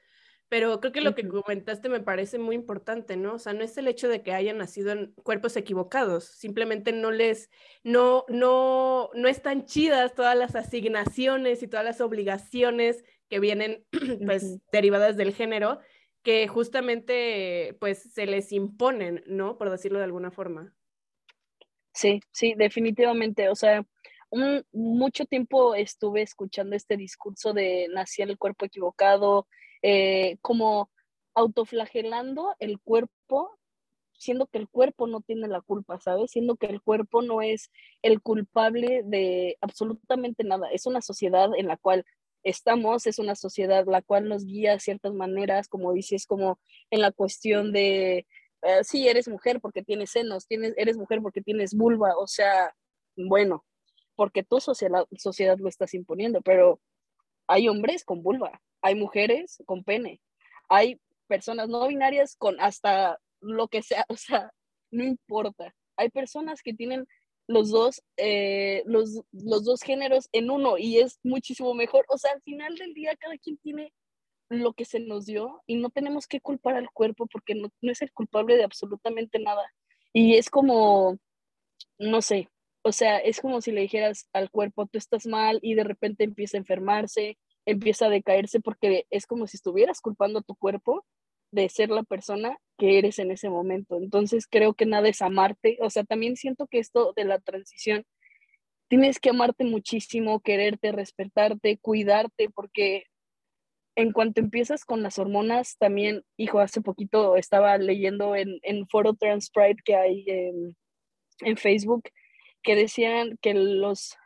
pero 0.47 0.79
creo 0.79 0.91
que 0.91 1.01
lo 1.01 1.15
que 1.15 1.27
comentaste 1.27 1.89
me 1.89 2.01
parece 2.01 2.37
muy 2.37 2.55
importante, 2.55 3.17
¿no? 3.17 3.33
O 3.33 3.39
sea, 3.39 3.53
no 3.53 3.63
es 3.63 3.77
el 3.77 3.87
hecho 3.87 4.07
de 4.07 4.21
que 4.21 4.31
hayan 4.31 4.59
nacido 4.59 4.91
en 4.91 5.11
cuerpos 5.23 5.57
equivocados, 5.57 6.25
simplemente 6.25 6.91
no 6.91 7.11
les, 7.11 7.49
no, 7.83 8.25
no, 8.29 9.09
no 9.15 9.27
están 9.27 9.65
chidas 9.65 10.13
todas 10.13 10.37
las 10.37 10.55
asignaciones 10.55 11.63
y 11.63 11.67
todas 11.67 11.83
las 11.83 11.99
obligaciones 11.99 13.03
que 13.27 13.39
vienen, 13.39 13.85
pues, 14.25 14.59
derivadas 14.71 15.17
del 15.17 15.33
género, 15.33 15.79
que 16.21 16.47
justamente, 16.47 17.75
pues, 17.79 18.13
se 18.13 18.27
les 18.27 18.51
imponen, 18.51 19.23
¿no? 19.25 19.57
Por 19.57 19.71
decirlo 19.71 19.97
de 19.97 20.05
alguna 20.05 20.29
forma. 20.29 20.75
Sí, 21.91 22.19
sí, 22.31 22.53
definitivamente. 22.55 23.49
O 23.49 23.55
sea, 23.55 23.85
un, 24.29 24.63
mucho 24.71 25.25
tiempo 25.25 25.75
estuve 25.75 26.21
escuchando 26.21 26.75
este 26.75 26.97
discurso 26.97 27.53
de 27.53 27.87
nací 27.93 28.21
en 28.21 28.29
el 28.29 28.37
cuerpo 28.37 28.65
equivocado, 28.65 29.47
eh, 29.81 30.37
como 30.41 30.89
autoflagelando 31.35 32.55
el 32.59 32.79
cuerpo, 32.79 33.57
siendo 34.17 34.47
que 34.47 34.57
el 34.57 34.69
cuerpo 34.69 35.07
no 35.07 35.21
tiene 35.21 35.47
la 35.47 35.61
culpa, 35.61 35.99
¿sabes? 35.99 36.31
Siendo 36.31 36.55
que 36.55 36.67
el 36.67 36.81
cuerpo 36.81 37.21
no 37.21 37.41
es 37.41 37.71
el 38.01 38.21
culpable 38.21 39.03
de 39.05 39.57
absolutamente 39.61 40.43
nada. 40.43 40.69
Es 40.71 40.85
una 40.85 41.01
sociedad 41.01 41.49
en 41.57 41.67
la 41.67 41.77
cual 41.77 42.05
estamos, 42.43 43.07
es 43.07 43.19
una 43.19 43.35
sociedad 43.35 43.85
la 43.87 44.01
cual 44.01 44.29
nos 44.29 44.45
guía 44.45 44.73
de 44.73 44.79
ciertas 44.79 45.13
maneras, 45.13 45.67
como 45.67 45.91
dices, 45.93 46.25
como 46.25 46.59
en 46.91 47.01
la 47.01 47.11
cuestión 47.11 47.73
de, 47.73 48.27
eh, 48.61 48.83
sí, 48.83 49.07
eres 49.07 49.27
mujer 49.27 49.59
porque 49.61 49.83
tienes 49.83 50.11
senos, 50.11 50.47
tienes, 50.47 50.73
eres 50.77 50.97
mujer 50.97 51.21
porque 51.21 51.41
tienes 51.41 51.75
vulva, 51.75 52.15
o 52.17 52.27
sea, 52.27 52.73
bueno, 53.15 53.65
porque 54.15 54.43
tu 54.43 54.59
sociedad, 54.59 55.05
sociedad 55.17 55.57
lo 55.59 55.69
estás 55.69 55.93
imponiendo, 55.93 56.41
pero 56.41 56.79
hay 57.47 57.67
hombres 57.67 58.03
con 58.03 58.23
vulva, 58.23 58.61
hay 58.81 58.95
mujeres 58.95 59.61
con 59.65 59.83
pene, 59.83 60.21
hay 60.69 60.99
personas 61.27 61.69
no 61.69 61.87
binarias 61.87 62.35
con 62.37 62.59
hasta 62.59 63.19
lo 63.41 63.67
que 63.67 63.81
sea, 63.81 64.05
o 64.09 64.17
sea, 64.17 64.51
no 64.91 65.03
importa. 65.03 65.73
Hay 65.97 66.09
personas 66.09 66.61
que 66.61 66.73
tienen 66.73 67.07
los 67.47 67.69
dos, 67.69 68.01
eh, 68.17 68.83
los, 68.85 69.21
los 69.31 69.63
dos 69.63 69.81
géneros 69.81 70.27
en 70.31 70.49
uno 70.49 70.77
y 70.77 70.99
es 70.99 71.19
muchísimo 71.23 71.73
mejor. 71.73 72.05
O 72.09 72.17
sea, 72.17 72.31
al 72.33 72.41
final 72.41 72.75
del 72.75 72.93
día 72.93 73.15
cada 73.15 73.37
quien 73.37 73.57
tiene 73.57 73.93
lo 74.49 74.73
que 74.73 74.85
se 74.85 74.99
nos 74.99 75.25
dio 75.25 75.63
y 75.65 75.75
no 75.75 75.89
tenemos 75.89 76.27
que 76.27 76.41
culpar 76.41 76.75
al 76.75 76.89
cuerpo 76.91 77.27
porque 77.27 77.55
no, 77.55 77.69
no 77.81 77.91
es 77.91 78.01
el 78.01 78.11
culpable 78.11 78.55
de 78.57 78.63
absolutamente 78.63 79.39
nada. 79.39 79.63
Y 80.13 80.35
es 80.35 80.49
como, 80.49 81.17
no 81.97 82.21
sé, 82.21 82.49
o 82.85 82.91
sea, 82.91 83.17
es 83.17 83.41
como 83.41 83.61
si 83.61 83.71
le 83.71 83.81
dijeras 83.81 84.29
al 84.31 84.49
cuerpo, 84.51 84.85
tú 84.85 84.97
estás 84.97 85.25
mal 85.25 85.59
y 85.61 85.73
de 85.73 85.83
repente 85.83 86.23
empieza 86.23 86.57
a 86.57 86.59
enfermarse 86.59 87.37
empieza 87.65 88.05
a 88.05 88.09
decaerse 88.09 88.59
porque 88.59 89.05
es 89.09 89.25
como 89.25 89.47
si 89.47 89.57
estuvieras 89.57 90.01
culpando 90.01 90.39
a 90.39 90.43
tu 90.43 90.55
cuerpo 90.55 91.05
de 91.51 91.69
ser 91.69 91.89
la 91.89 92.03
persona 92.03 92.57
que 92.77 92.97
eres 92.97 93.19
en 93.19 93.31
ese 93.31 93.49
momento. 93.49 93.97
Entonces 93.97 94.47
creo 94.47 94.73
que 94.73 94.85
nada 94.85 95.07
es 95.09 95.21
amarte. 95.21 95.77
O 95.81 95.89
sea, 95.89 96.03
también 96.03 96.35
siento 96.35 96.67
que 96.67 96.79
esto 96.79 97.13
de 97.15 97.25
la 97.25 97.39
transición, 97.39 98.05
tienes 98.87 99.19
que 99.19 99.29
amarte 99.29 99.63
muchísimo, 99.63 100.41
quererte, 100.41 100.91
respetarte, 100.91 101.77
cuidarte, 101.79 102.49
porque 102.49 103.05
en 103.95 104.11
cuanto 104.11 104.41
empiezas 104.41 104.83
con 104.83 105.01
las 105.01 105.17
hormonas, 105.17 105.77
también, 105.77 106.23
hijo, 106.37 106.59
hace 106.59 106.81
poquito 106.81 107.37
estaba 107.37 107.77
leyendo 107.77 108.35
en, 108.35 108.59
en 108.61 108.87
Foro 108.87 109.13
Trans 109.15 109.49
Pride 109.49 109.77
que 109.85 109.95
hay 109.95 110.25
en, 110.27 110.75
en 111.39 111.57
Facebook, 111.57 112.03
que 112.65 112.75
decían 112.75 113.37
que 113.41 113.53
los, 113.53 114.17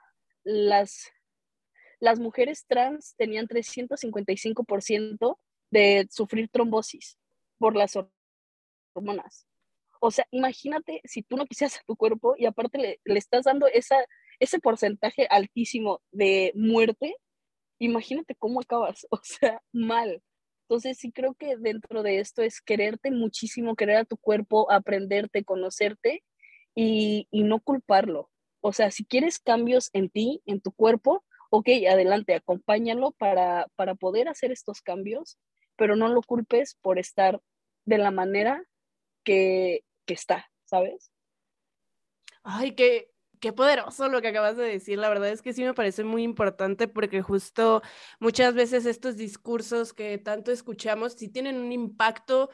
las 0.43 1.12
las 1.99 2.19
mujeres 2.19 2.65
trans 2.65 3.15
tenían 3.17 3.47
355% 3.47 5.38
de 5.69 6.08
sufrir 6.10 6.49
trombosis 6.49 7.17
por 7.58 7.75
las 7.75 7.97
hormonas. 8.95 9.45
O 9.99 10.12
sea, 10.12 10.25
imagínate 10.32 11.02
si 11.04 11.23
tú 11.23 11.36
no 11.36 11.45
quisieras 11.45 11.78
a 11.78 11.84
tu 11.86 11.97
cuerpo 11.97 12.36
y 12.38 12.45
aparte 12.45 12.78
le, 12.78 13.02
le 13.04 13.19
estás 13.19 13.43
dando 13.43 13.67
esa, 13.67 13.97
ese 14.39 14.60
porcentaje 14.60 15.28
altísimo 15.30 16.02
de 16.12 16.54
muerte, 16.56 17.15
imagínate 17.80 18.34
cómo 18.36 18.62
acabas, 18.62 19.06
o 19.12 19.19
sea, 19.21 19.62
mal. 19.73 20.23
Entonces 20.69 20.99
sí 20.99 21.12
creo 21.12 21.34
que 21.34 21.58
dentro 21.58 22.02
de 22.04 22.19
esto 22.19 22.43
es 22.43 22.62
quererte 22.62 23.12
muchísimo, 23.12 23.75
querer 23.75 23.97
a 23.97 24.06
tu 24.06 24.15
cuerpo, 24.17 24.71
aprenderte, 24.71 25.43
conocerte 25.43 26.23
y, 26.82 27.44
no 27.44 27.60
culparlo. 27.60 28.30
O 28.62 28.72
sea, 28.72 28.92
si 28.92 29.06
quieres 29.06 29.39
cambios 29.39 29.89
en 29.94 30.10
ti, 30.10 30.42
en 30.46 30.62
tu 30.62 30.72
cuerpo, 30.72 31.26
ok, 31.50 31.68
adelante, 31.89 32.36
acompáñalo 32.36 33.12
para, 33.12 33.68
para 33.76 33.96
poder 33.96 34.30
hacer 34.30 34.52
estos 34.52 34.82
cambios, 34.82 35.38
pero 35.76 35.96
no 35.96 36.08
lo 36.08 36.22
culpes 36.22 36.78
por 36.82 37.00
estar 37.00 37.42
de 37.86 37.98
la 37.98 38.12
manera 38.12 38.63
que, 39.24 39.84
que 40.06 40.13
está, 40.13 40.50
¿sabes? 40.65 41.12
Ay, 42.44 42.76
qué, 42.76 43.12
qué 43.42 43.52
poderoso 43.52 44.08
lo 44.08 44.22
que 44.22 44.30
acabas 44.30 44.56
de 44.56 44.63
decir. 44.63 45.00
La 45.00 45.10
verdad 45.10 45.30
es 45.30 45.42
que 45.42 45.54
sí 45.54 45.63
me 45.63 45.74
parece 45.74 46.04
muy 46.04 46.24
importante 46.24 46.88
porque 46.88 47.22
justo 47.22 47.82
muchas 48.20 48.54
veces 48.54 48.86
estos 48.86 49.18
discursos 49.18 49.94
que 49.94 50.18
tanto 50.18 50.52
escuchamos 50.52 51.13
sí 51.13 51.30
tienen 51.30 51.58
un 51.58 51.72
impacto 51.72 52.50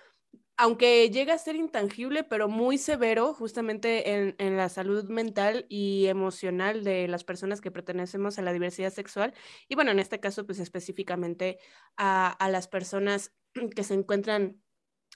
aunque 0.57 1.09
llega 1.09 1.33
a 1.33 1.37
ser 1.37 1.55
intangible, 1.55 2.23
pero 2.23 2.47
muy 2.47 2.77
severo 2.77 3.33
justamente 3.33 4.35
en, 4.37 4.57
la 4.57 4.69
salud 4.69 5.05
mental 5.09 5.65
y 5.69 6.05
emocional 6.07 6.83
de 6.83 7.07
las 7.07 7.23
personas 7.23 7.59
que 7.59 7.71
pertenecemos 7.71 8.39
a 8.39 8.41
la 8.41 8.53
diversidad 8.53 8.93
sexual. 8.93 9.33
Y 9.67 9.75
bueno, 9.75 9.91
en 9.91 9.99
este 9.99 10.19
caso, 10.19 10.45
pues 10.45 10.59
específicamente 10.59 11.59
a, 11.97 12.37
las 12.49 12.67
personas 12.67 13.33
que 13.75 13.83
se 13.83 13.95
encuentran 13.95 14.61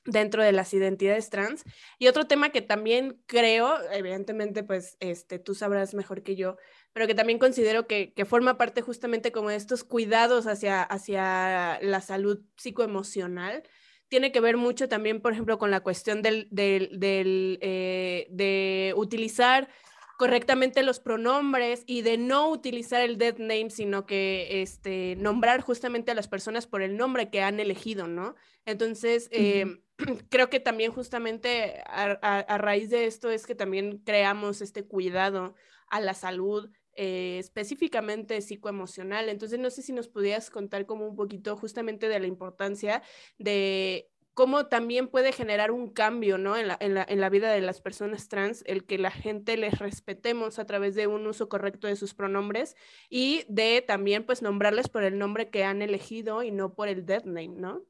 dentro 0.05 0.43
de 0.43 0.51
las 0.51 0.73
identidades 0.73 1.29
trans. 1.29 1.63
Y 1.99 2.07
otro 2.07 2.27
tema 2.27 2.49
que 2.49 2.61
también 2.61 3.21
creo, 3.25 3.77
evidentemente, 3.91 4.63
pues 4.63 4.97
este, 4.99 5.39
tú 5.39 5.55
sabrás 5.55 5.93
mejor 5.93 6.23
que 6.23 6.35
yo, 6.35 6.57
pero 6.93 7.07
que 7.07 7.15
también 7.15 7.39
considero 7.39 7.87
que, 7.87 8.13
que 8.13 8.25
forma 8.25 8.57
parte 8.57 8.81
justamente 8.81 9.31
como 9.31 9.49
de 9.49 9.55
estos 9.55 9.83
cuidados 9.83 10.47
hacia, 10.47 10.83
hacia 10.83 11.79
la 11.81 12.01
salud 12.01 12.41
psicoemocional 12.57 13.63
tiene 14.09 14.31
que 14.31 14.41
ver 14.41 14.57
mucho 14.57 14.89
también, 14.89 15.21
por 15.21 15.33
ejemplo, 15.33 15.57
con 15.57 15.71
la 15.71 15.79
cuestión 15.79 16.21
del, 16.21 16.47
del, 16.51 16.99
del 16.99 17.59
eh, 17.61 18.27
de 18.31 18.93
utilizar 18.97 19.69
correctamente 20.17 20.83
los 20.83 20.99
pronombres 20.99 21.83
y 21.85 22.01
de 22.01 22.17
no 22.17 22.49
utilizar 22.49 23.01
el 23.01 23.17
dead 23.17 23.37
name, 23.37 23.69
sino 23.69 24.05
que 24.05 24.61
este, 24.61 25.15
nombrar 25.15 25.61
justamente 25.61 26.11
a 26.11 26.13
las 26.13 26.27
personas 26.27 26.67
por 26.67 26.81
el 26.81 26.97
nombre 26.97 27.29
que 27.29 27.41
han 27.41 27.61
elegido, 27.61 28.05
¿no? 28.07 28.35
Entonces, 28.65 29.29
eh, 29.31 29.81
creo 30.29 30.49
que 30.49 30.59
también 30.59 30.91
justamente 30.91 31.81
a, 31.85 32.57
raíz 32.57 32.89
de 32.89 33.05
esto 33.05 33.29
es 33.29 33.47
que 33.47 33.55
también 33.55 33.99
creamos 33.99 34.59
este 34.61 34.83
cuidado 34.83 35.55
a 35.87 36.01
la 36.01 36.13
salud 36.13 36.69
eh, 37.01 37.39
específicamente 37.39 38.41
psicoemocional. 38.41 39.29
Entonces, 39.29 39.57
no 39.57 39.69
sé 39.69 39.81
si 39.81 39.93
nos 39.93 40.09
pudieras 40.09 40.49
contar 40.49 40.85
como 40.85 41.07
un 41.07 41.15
poquito 41.15 41.55
justamente 41.55 42.09
de 42.09 42.19
la 42.19 42.27
importancia 42.27 43.01
de 43.37 44.09
cómo 44.33 44.65
también 44.65 45.07
puede 45.07 45.31
generar 45.31 45.71
un 45.71 45.89
cambio 45.91 46.37
¿no? 46.37 46.57
en, 46.57 46.67
la, 46.67 46.77
en, 46.81 46.95
la, 46.95 47.05
en, 47.07 47.21
la, 47.21 47.29
vida 47.29 47.53
de 47.53 47.61
las 47.61 47.79
personas 47.79 48.27
trans, 48.27 48.63
el 48.67 48.85
que 48.85 48.97
la 48.97 49.11
gente 49.11 49.55
les 49.55 49.79
respetemos 49.79 50.59
a 50.59 50.65
través 50.65 50.93
de 50.93 51.07
un 51.07 51.25
uso 51.25 51.47
correcto 51.47 51.87
de 51.87 51.95
sus 51.95 52.13
pronombres 52.13 52.75
y 53.09 53.45
de 53.47 53.81
también 53.81 54.25
pues 54.25 54.41
nombrarles 54.41 54.89
por 54.89 55.03
el 55.03 55.17
nombre 55.17 55.49
que 55.49 55.63
han 55.63 55.81
elegido 55.81 56.43
y 56.43 56.51
no 56.51 56.73
por 56.73 56.89
el 56.89 57.05
dead 57.05 57.23
name, 57.23 57.55
¿no? 57.55 57.81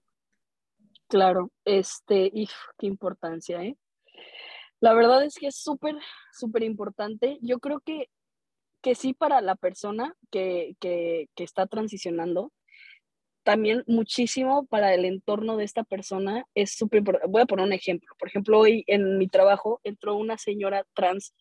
Claro, 1.07 1.49
este, 1.65 2.29
y 2.31 2.47
qué 2.77 2.85
importancia, 2.85 3.63
¿eh? 3.63 3.75
La 4.81 4.93
verdad 4.93 5.23
es 5.23 5.33
que 5.33 5.47
es 5.47 5.55
súper, 5.55 5.95
súper 6.31 6.61
importante. 6.61 7.39
Yo 7.41 7.57
creo 7.57 7.79
que, 7.79 8.07
que 8.81 8.95
sí 8.95 9.13
para 9.13 9.41
la 9.41 9.55
persona 9.55 10.15
que, 10.31 10.75
que, 10.79 11.27
que 11.35 11.43
está 11.43 11.67
transicionando, 11.67 12.51
también 13.43 13.83
muchísimo 13.87 14.67
para 14.67 14.93
el 14.93 15.05
entorno 15.05 15.57
de 15.57 15.63
esta 15.63 15.83
persona 15.83 16.45
es 16.53 16.71
súper 16.75 16.99
importante. 16.99 17.31
Voy 17.31 17.41
a 17.41 17.45
poner 17.45 17.65
un 17.65 17.73
ejemplo. 17.73 18.13
Por 18.19 18.27
ejemplo, 18.27 18.59
hoy 18.59 18.83
en 18.87 19.17
mi 19.17 19.27
trabajo 19.27 19.79
entró 19.83 20.15
una 20.15 20.37
señora 20.37 20.85
trans, 20.93 21.33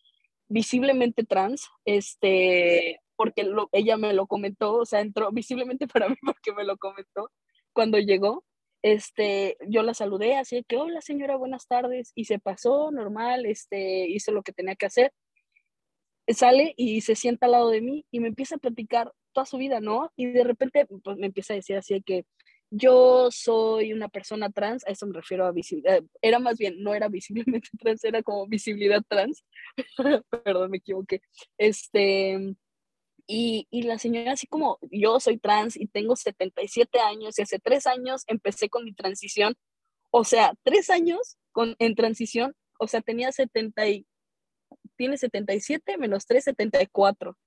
visiblemente 0.49 1.25
trans, 1.25 1.69
este, 1.85 3.01
porque 3.17 3.47
ella 3.73 3.97
me 3.97 4.15
lo 4.15 4.27
comentó, 4.27 4.77
o 4.77 4.87
sea, 4.87 5.01
entró 5.01 5.31
visiblemente 5.33 5.87
para 5.93 6.09
mí 6.09 6.17
porque 6.25 6.53
me 6.53 6.65
lo 6.65 6.79
comentó 6.79 7.31
cuando 7.73 7.99
llegó. 7.99 8.45
Este, 8.81 9.57
yo 9.69 9.83
la 9.83 9.93
saludé 9.93 10.37
así 10.37 10.65
que, 10.67 10.77
hola 10.77 11.01
señora, 11.01 11.37
buenas 11.37 11.67
tardes, 11.67 12.13
y 12.15 12.27
se 12.27 12.39
pasó 12.39 12.93
normal, 12.93 13.45
este, 13.45 14.09
hizo 14.09 14.31
lo 14.33 14.43
que 14.43 14.53
tenía 14.53 14.77
que 14.77 14.87
hacer. 14.87 15.13
Sale 16.29 16.75
y 16.77 17.01
se 17.01 17.15
sienta 17.15 17.47
al 17.47 17.53
lado 17.53 17.71
de 17.71 17.81
mí 17.81 18.05
y 18.11 18.21
me 18.21 18.29
empieza 18.29 18.57
a 18.57 18.59
platicar 18.59 19.13
toda 19.33 19.47
su 19.47 19.57
vida, 19.57 19.81
¿no? 19.81 20.13
Y 20.17 20.27
de 20.27 20.45
repente 20.45 20.87
pues, 20.87 21.17
me 21.17 21.27
empieza 21.27 21.55
a 21.55 21.57
decir 21.57 21.77
así 21.77 22.03
que 22.03 22.25
yo 22.71 23.31
soy 23.31 23.93
una 23.93 24.09
persona 24.09 24.51
trans, 24.51 24.87
a 24.87 24.91
eso 24.91 25.07
me 25.07 25.15
refiero 25.15 25.47
a 25.47 25.53
visibilidad, 25.53 26.03
era 26.21 26.39
más 26.39 26.59
bien, 26.59 26.83
no 26.83 26.95
era 26.95 27.09
visiblemente 27.09 27.69
trans, 27.79 28.05
era 28.05 28.23
como 28.23 28.47
visibilidad 28.47 29.03
trans, 29.09 29.45
perdón, 30.45 30.71
me 30.71 30.79
equivoqué, 30.79 31.23
este, 31.57 32.55
y, 33.27 33.67
y, 33.71 33.83
la 33.83 33.99
señora 33.99 34.33
así 34.33 34.47
como, 34.47 34.79
yo 34.91 35.21
soy 35.21 35.39
trans 35.39 35.77
y 35.77 35.87
tengo 35.87 36.17
77 36.17 36.99
años 37.01 37.39
y 37.39 37.43
hace 37.43 37.59
tres 37.59 37.87
años 37.87 38.25
empecé 38.27 38.69
con 38.69 38.85
mi 38.85 38.93
transición, 38.93 39.55
o 40.11 40.25
sea, 40.25 40.55
tres 40.63 40.91
años 40.91 41.39
con, 41.53 41.75
en 41.79 41.95
transición, 41.95 42.55
o 42.79 42.87
sea, 42.87 43.01
tenía 43.01 43.33
70 43.33 43.89
y, 43.89 44.07
tiene 44.99 45.17
77 45.17 45.97
menos 45.97 46.27
3, 46.27 46.45
74 46.45 47.39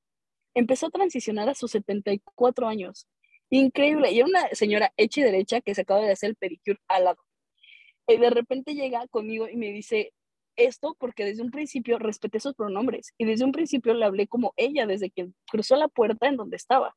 empezó 0.54 0.88
a 0.88 0.92
transicionar 0.92 1.50
a 1.50 1.56
sus 1.56 1.72
74 1.72 2.68
años. 2.68 3.08
Increíble. 3.50 4.12
Y 4.12 4.22
una 4.22 4.48
señora 4.50 4.94
hecha 4.98 5.22
y 5.22 5.24
derecha 5.24 5.62
que 5.62 5.76
se 5.76 5.82
acaba 5.82 6.02
de 6.02 6.12
hacer 6.12 6.32
el 6.32 6.36
pedicure 6.36 6.80
al 6.88 7.06
lado. 7.06 7.20
Y 8.08 8.18
de 8.18 8.30
repente 8.30 8.74
llega 8.74 9.08
conmigo 9.08 9.48
y 9.48 9.56
me 9.58 9.72
dice 9.72 10.14
esto 10.56 10.96
porque 11.00 11.26
desde 11.26 11.42
un 11.42 11.52
principio 11.52 11.98
respeté 11.98 12.40
sus 12.40 12.54
pronombres 12.54 13.14
y 13.18 13.26
desde 13.26 13.46
un 13.46 13.54
principio 13.54 13.94
le 13.94 14.06
hablé 14.06 14.28
como 14.28 14.54
ella 14.58 14.86
desde 14.86 15.10
que 15.10 15.30
cruzó 15.50 15.76
la 15.76 15.88
puerta 15.88 16.28
en 16.28 16.38
donde 16.38 16.58
estaba. 16.58 16.96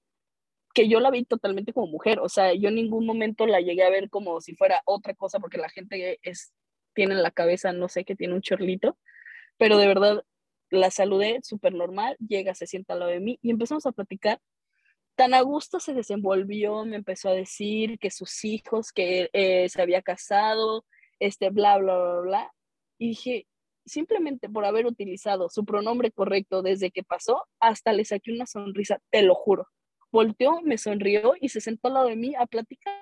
Que 0.75 0.89
yo 0.89 0.99
la 0.99 1.11
vi 1.11 1.25
totalmente 1.25 1.73
como 1.73 1.87
mujer. 1.87 2.19
O 2.21 2.29
sea, 2.29 2.53
yo 2.55 2.69
en 2.69 2.75
ningún 2.77 3.07
momento 3.07 3.47
la 3.47 3.61
llegué 3.61 3.85
a 3.85 3.91
ver 3.91 4.11
como 4.11 4.41
si 4.41 4.57
fuera 4.57 4.83
otra 4.87 5.15
cosa 5.15 5.39
porque 5.39 5.59
la 5.59 5.69
gente 5.69 6.19
es, 6.23 6.53
tiene 6.95 7.15
en 7.15 7.23
la 7.23 7.31
cabeza, 7.31 7.73
no 7.73 7.89
sé, 7.89 8.05
que 8.05 8.17
tiene 8.17 8.35
un 8.35 8.43
chorlito. 8.43 8.99
Pero 9.57 9.79
de 9.79 9.87
verdad, 9.87 10.25
la 10.75 10.91
saludé 10.91 11.41
súper 11.43 11.75
normal, 11.75 12.17
llega, 12.27 12.55
se 12.55 12.67
sienta 12.67 12.95
al 12.95 13.01
lado 13.01 13.11
de 13.13 13.21
mí 13.21 13.39
y 13.43 13.51
empezamos 13.51 13.87
a 13.87 13.93
platicar. 13.93 14.41
Tan 15.17 15.35
a 15.35 15.41
gusto 15.43 15.81
se 15.81 15.95
desenvolvió, 15.95 16.85
me 16.85 16.97
empezó 16.97 17.29
a 17.29 17.35
decir 17.35 17.99
que 17.99 18.11
sus 18.11 18.45
hijos, 18.45 18.93
que 18.93 19.31
eh, 19.33 19.69
se 19.69 19.81
había 19.81 20.03
casado, 20.03 20.85
este, 21.21 21.51
bla, 21.51 21.79
bla, 21.79 21.97
bla, 21.97 22.21
bla. 22.21 22.53
Y 22.99 23.09
dije, 23.09 23.47
simplemente 23.87 24.49
por 24.49 24.65
haber 24.65 24.87
utilizado 24.87 25.49
su 25.49 25.65
pronombre 25.65 26.11
correcto 26.11 26.63
desde 26.63 26.91
que 26.91 27.03
pasó, 27.03 27.45
hasta 27.61 27.93
le 27.93 28.05
saqué 28.05 28.33
una 28.33 28.47
sonrisa, 28.47 28.99
te 29.11 29.23
lo 29.23 29.35
juro. 29.35 29.69
Volteó, 30.11 30.61
me 30.63 30.79
sonrió 30.79 31.35
y 31.41 31.49
se 31.49 31.61
sentó 31.61 31.89
al 31.89 31.95
lado 31.95 32.09
de 32.09 32.17
mí 32.17 32.35
a 32.37 32.47
platicar 32.47 32.95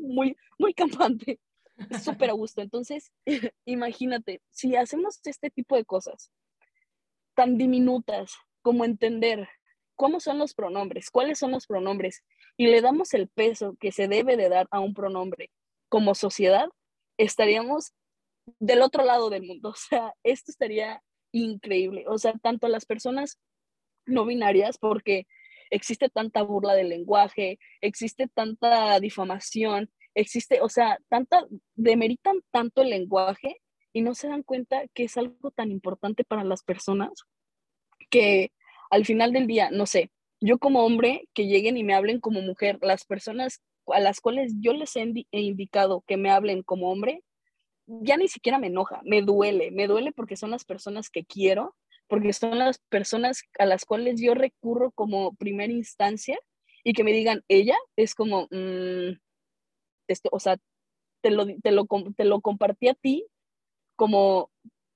muy, 0.00 0.36
muy 0.58 0.74
campante, 0.74 1.40
súper 2.02 2.30
a 2.30 2.34
gusto. 2.34 2.62
Entonces, 2.62 3.12
imagínate, 3.64 4.40
si 4.50 4.76
hacemos 4.76 5.20
este 5.24 5.50
tipo 5.50 5.76
de 5.76 5.84
cosas, 5.84 6.30
tan 7.40 7.56
diminutas 7.56 8.34
como 8.60 8.84
entender 8.84 9.48
cómo 9.96 10.20
son 10.20 10.36
los 10.36 10.52
pronombres, 10.52 11.10
cuáles 11.10 11.38
son 11.38 11.52
los 11.52 11.66
pronombres, 11.66 12.22
y 12.58 12.66
le 12.66 12.82
damos 12.82 13.14
el 13.14 13.28
peso 13.28 13.76
que 13.80 13.92
se 13.92 14.08
debe 14.08 14.36
de 14.36 14.50
dar 14.50 14.68
a 14.70 14.80
un 14.80 14.92
pronombre 14.92 15.50
como 15.88 16.14
sociedad, 16.14 16.68
estaríamos 17.16 17.94
del 18.58 18.82
otro 18.82 19.04
lado 19.04 19.30
del 19.30 19.44
mundo. 19.44 19.70
O 19.74 19.74
sea, 19.74 20.12
esto 20.22 20.50
estaría 20.50 21.02
increíble. 21.32 22.04
O 22.08 22.18
sea, 22.18 22.34
tanto 22.42 22.68
las 22.68 22.84
personas 22.84 23.38
no 24.04 24.26
binarias, 24.26 24.76
porque 24.76 25.26
existe 25.70 26.10
tanta 26.10 26.42
burla 26.42 26.74
del 26.74 26.90
lenguaje, 26.90 27.58
existe 27.80 28.28
tanta 28.28 29.00
difamación, 29.00 29.90
existe, 30.14 30.60
o 30.60 30.68
sea, 30.68 30.98
tanta, 31.08 31.46
demeritan 31.74 32.42
tanto 32.50 32.82
el 32.82 32.90
lenguaje 32.90 33.62
y 33.92 34.02
no 34.02 34.14
se 34.14 34.28
dan 34.28 34.42
cuenta 34.42 34.86
que 34.94 35.04
es 35.04 35.16
algo 35.16 35.50
tan 35.50 35.70
importante 35.70 36.24
para 36.24 36.44
las 36.44 36.62
personas 36.62 37.10
que 38.10 38.52
al 38.90 39.04
final 39.04 39.32
del 39.32 39.46
día, 39.46 39.70
no 39.70 39.86
sé, 39.86 40.10
yo 40.40 40.58
como 40.58 40.84
hombre, 40.84 41.28
que 41.34 41.46
lleguen 41.46 41.76
y 41.76 41.84
me 41.84 41.94
hablen 41.94 42.20
como 42.20 42.40
mujer, 42.40 42.78
las 42.82 43.04
personas 43.04 43.62
a 43.86 44.00
las 44.00 44.20
cuales 44.20 44.54
yo 44.58 44.72
les 44.72 44.96
he, 44.96 45.12
indicado 45.32 46.02
que 46.06 46.16
me 46.16 46.30
hablen 46.30 46.62
como 46.62 46.90
hombre, 46.90 47.22
ya 47.86 48.16
ni 48.16 48.28
siquiera 48.28 48.58
me 48.58 48.68
enoja, 48.68 49.00
me 49.04 49.22
duele, 49.22 49.70
me 49.70 49.86
duele 49.86 50.12
porque 50.12 50.36
son 50.36 50.50
las 50.50 50.64
personas 50.64 51.10
que 51.10 51.24
quiero, 51.24 51.76
porque 52.08 52.32
son 52.32 52.58
las 52.58 52.78
personas 52.88 53.42
a 53.58 53.66
las 53.66 53.84
cuales 53.84 54.20
yo 54.20 54.34
recurro 54.34 54.92
como 54.92 55.34
primera 55.34 55.72
instancia 55.72 56.38
y 56.84 56.92
que 56.92 57.04
me 57.04 57.12
digan 57.12 57.42
ella, 57.48 57.76
es 57.96 58.14
como, 58.14 58.48
mm, 58.50 59.18
esto, 60.08 60.28
o 60.32 60.40
sea, 60.40 60.56
te 61.20 61.30
lo, 61.30 61.46
te, 61.46 61.70
lo, 61.70 61.86
te 62.16 62.24
lo 62.24 62.40
compartí 62.40 62.88
a 62.88 62.94
ti 62.94 63.26
como, 64.00 64.50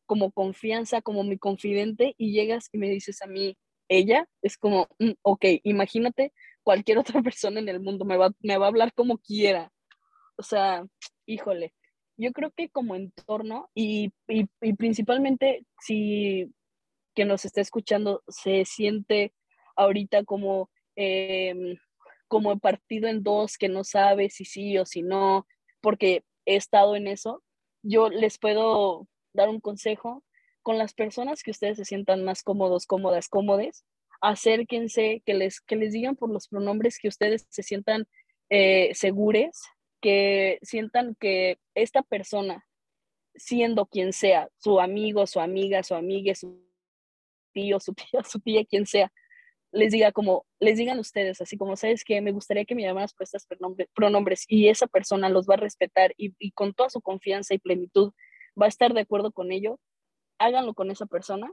como 0.06 0.32
confianza, 0.32 1.02
como 1.02 1.24
mi 1.24 1.36
confidente, 1.36 2.14
y 2.16 2.32
llegas 2.32 2.70
y 2.72 2.78
me 2.78 2.88
dices 2.88 3.20
a 3.20 3.26
mí, 3.26 3.54
ella, 3.86 4.26
es 4.40 4.56
como, 4.56 4.88
mm, 4.98 5.10
ok, 5.20 5.44
imagínate, 5.62 6.32
cualquier 6.62 6.96
otra 7.20 7.20
persona 7.20 7.60
en 7.60 7.68
el 7.68 7.80
mundo 7.80 8.06
me 8.06 8.16
va, 8.16 8.30
me 8.40 8.56
va 8.56 8.64
a 8.64 8.68
hablar 8.70 8.94
como 8.94 9.18
quiera. 9.18 9.70
O 10.38 10.42
sea, 10.42 10.86
híjole, 11.26 11.74
yo 12.16 12.32
creo 12.32 12.50
que 12.56 12.70
como 12.70 12.94
entorno 12.94 13.68
y, 13.74 14.10
y, 14.26 14.46
principalmente 14.72 15.66
si 15.80 16.50
que 17.14 17.26
nos 17.26 17.44
está 17.44 17.60
escuchando 17.60 18.22
se 18.26 18.64
siente 18.64 19.34
ahorita 19.76 20.24
como, 20.24 20.70
eh, 20.96 21.76
como 22.26 22.58
partido 22.58 23.08
en 23.08 23.22
dos, 23.22 23.58
que 23.58 23.68
no 23.68 23.84
sabe 23.84 24.30
si 24.30 24.46
sí 24.46 24.78
o 24.78 24.86
si 24.86 25.02
no, 25.02 25.46
porque 25.82 26.24
he 26.46 26.56
estado 26.56 26.96
en 26.96 27.06
eso, 27.06 27.42
yo 27.84 28.08
les 28.08 28.38
puedo 28.38 29.06
dar 29.32 29.48
un 29.48 29.60
consejo 29.60 30.24
con 30.62 30.78
las 30.78 30.94
personas 30.94 31.42
que 31.42 31.50
ustedes 31.50 31.76
se 31.76 31.84
sientan 31.84 32.24
más 32.24 32.42
cómodos, 32.42 32.86
cómodas, 32.86 33.28
cómodes, 33.28 33.84
acérquense, 34.20 35.22
que 35.26 35.34
les, 35.34 35.60
que 35.60 35.76
les 35.76 35.92
digan 35.92 36.16
por 36.16 36.30
los 36.30 36.48
pronombres 36.48 36.98
que 36.98 37.08
ustedes 37.08 37.46
se 37.50 37.62
sientan 37.62 38.08
eh, 38.48 38.90
segures, 38.94 39.62
que 40.00 40.58
sientan 40.62 41.14
que 41.20 41.58
esta 41.74 42.02
persona, 42.02 42.66
siendo 43.34 43.86
quien 43.86 44.12
sea, 44.14 44.48
su 44.56 44.80
amigo, 44.80 45.26
su 45.26 45.40
amiga, 45.40 45.82
su 45.82 45.94
amiga, 45.94 46.34
su 46.34 46.64
tío, 47.52 47.78
su 47.80 47.92
tía, 47.92 48.22
su 48.24 48.40
tía, 48.40 48.64
quien 48.64 48.86
sea, 48.86 49.12
les 49.74 49.92
diga 49.92 50.12
como, 50.12 50.46
les 50.60 50.78
digan 50.78 50.98
ustedes, 51.00 51.40
así 51.40 51.56
como, 51.56 51.76
¿sabes 51.76 52.04
que 52.04 52.20
Me 52.20 52.32
gustaría 52.32 52.64
que 52.64 52.74
me 52.74 52.82
llamaras 52.82 53.12
por 53.12 53.24
estas 53.24 53.46
pronombres 53.94 54.44
y 54.48 54.68
esa 54.68 54.86
persona 54.86 55.28
los 55.28 55.46
va 55.46 55.54
a 55.54 55.58
respetar 55.58 56.14
y, 56.16 56.32
y, 56.38 56.52
con 56.52 56.74
toda 56.74 56.90
su 56.90 57.00
confianza 57.02 57.54
y 57.54 57.58
plenitud 57.58 58.12
va 58.60 58.66
a 58.66 58.68
estar 58.68 58.94
de 58.94 59.00
acuerdo 59.00 59.32
con 59.32 59.50
ello, 59.50 59.80
háganlo 60.38 60.74
con 60.74 60.90
esa 60.90 61.06
persona 61.06 61.50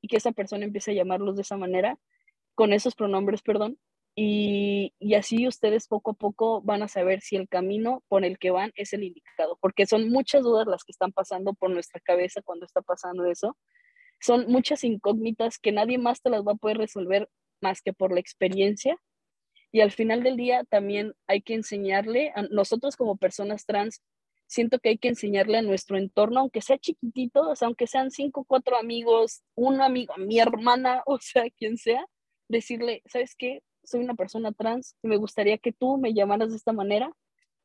y 0.00 0.08
que 0.08 0.16
esa 0.16 0.32
persona 0.32 0.64
empiece 0.64 0.92
a 0.92 0.94
llamarlos 0.94 1.34
de 1.34 1.42
esa 1.42 1.56
manera, 1.56 1.98
con 2.54 2.72
esos 2.72 2.94
pronombres, 2.94 3.42
perdón, 3.42 3.78
y, 4.14 4.94
y 5.00 5.14
así 5.14 5.48
ustedes 5.48 5.88
poco 5.88 6.12
a 6.12 6.14
poco 6.14 6.62
van 6.62 6.82
a 6.84 6.88
saber 6.88 7.20
si 7.20 7.34
el 7.34 7.48
camino 7.48 8.04
por 8.06 8.24
el 8.24 8.38
que 8.38 8.52
van 8.52 8.70
es 8.76 8.92
el 8.92 9.02
indicado, 9.02 9.58
porque 9.60 9.86
son 9.86 10.10
muchas 10.10 10.44
dudas 10.44 10.68
las 10.68 10.84
que 10.84 10.92
están 10.92 11.10
pasando 11.12 11.54
por 11.54 11.70
nuestra 11.70 12.00
cabeza 12.00 12.40
cuando 12.42 12.66
está 12.66 12.82
pasando 12.82 13.26
eso. 13.26 13.56
Son 14.20 14.46
muchas 14.46 14.84
incógnitas 14.84 15.58
que 15.58 15.72
nadie 15.72 15.98
más 15.98 16.22
te 16.22 16.30
las 16.30 16.44
va 16.46 16.52
a 16.52 16.56
poder 16.56 16.78
resolver 16.78 17.28
más 17.60 17.82
que 17.82 17.92
por 17.92 18.12
la 18.12 18.20
experiencia. 18.20 18.96
Y 19.72 19.80
al 19.80 19.90
final 19.90 20.22
del 20.22 20.36
día 20.36 20.64
también 20.64 21.14
hay 21.26 21.42
que 21.42 21.54
enseñarle 21.54 22.32
a 22.36 22.42
nosotros 22.42 22.96
como 22.96 23.16
personas 23.16 23.66
trans, 23.66 24.02
siento 24.46 24.78
que 24.78 24.90
hay 24.90 24.98
que 24.98 25.08
enseñarle 25.08 25.58
a 25.58 25.62
nuestro 25.62 25.98
entorno, 25.98 26.40
aunque 26.40 26.62
sea 26.62 26.78
chiquitito, 26.78 27.50
o 27.50 27.54
aunque 27.60 27.86
sean 27.86 28.10
cinco, 28.10 28.44
cuatro 28.46 28.76
amigos, 28.76 29.42
un 29.54 29.80
amigo, 29.80 30.14
mi 30.16 30.38
hermana, 30.38 31.02
o 31.06 31.18
sea, 31.20 31.44
quien 31.50 31.76
sea, 31.76 32.04
decirle, 32.48 33.02
¿sabes 33.06 33.34
qué? 33.36 33.62
Soy 33.82 34.00
una 34.00 34.14
persona 34.14 34.52
trans 34.52 34.96
y 35.02 35.08
me 35.08 35.16
gustaría 35.16 35.58
que 35.58 35.72
tú 35.72 35.98
me 35.98 36.14
llamaras 36.14 36.50
de 36.50 36.56
esta 36.56 36.72
manera 36.72 37.10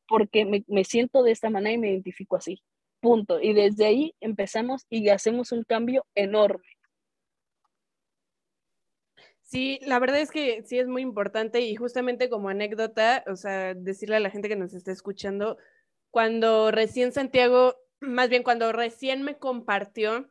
porque 0.08 0.44
me, 0.44 0.64
me 0.66 0.84
siento 0.84 1.22
de 1.22 1.32
esta 1.32 1.50
manera 1.50 1.74
y 1.74 1.78
me 1.78 1.90
identifico 1.90 2.36
así. 2.36 2.62
Punto. 3.00 3.40
Y 3.40 3.54
desde 3.54 3.86
ahí 3.86 4.14
empezamos 4.20 4.84
y 4.90 5.08
hacemos 5.08 5.52
un 5.52 5.62
cambio 5.62 6.04
enorme. 6.14 6.66
Sí, 9.50 9.80
la 9.82 9.98
verdad 9.98 10.20
es 10.20 10.30
que 10.30 10.62
sí 10.62 10.78
es 10.78 10.86
muy 10.86 11.02
importante 11.02 11.60
y 11.60 11.74
justamente 11.74 12.30
como 12.30 12.50
anécdota, 12.50 13.24
o 13.26 13.34
sea, 13.34 13.74
decirle 13.74 14.14
a 14.14 14.20
la 14.20 14.30
gente 14.30 14.48
que 14.48 14.54
nos 14.54 14.74
está 14.74 14.92
escuchando, 14.92 15.58
cuando 16.12 16.70
recién 16.70 17.10
Santiago, 17.10 17.74
más 18.00 18.28
bien 18.28 18.44
cuando 18.44 18.70
recién 18.70 19.22
me 19.24 19.38
compartió 19.38 20.30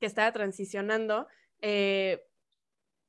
que 0.00 0.06
estaba 0.06 0.32
transicionando, 0.32 1.28
eh, 1.60 2.24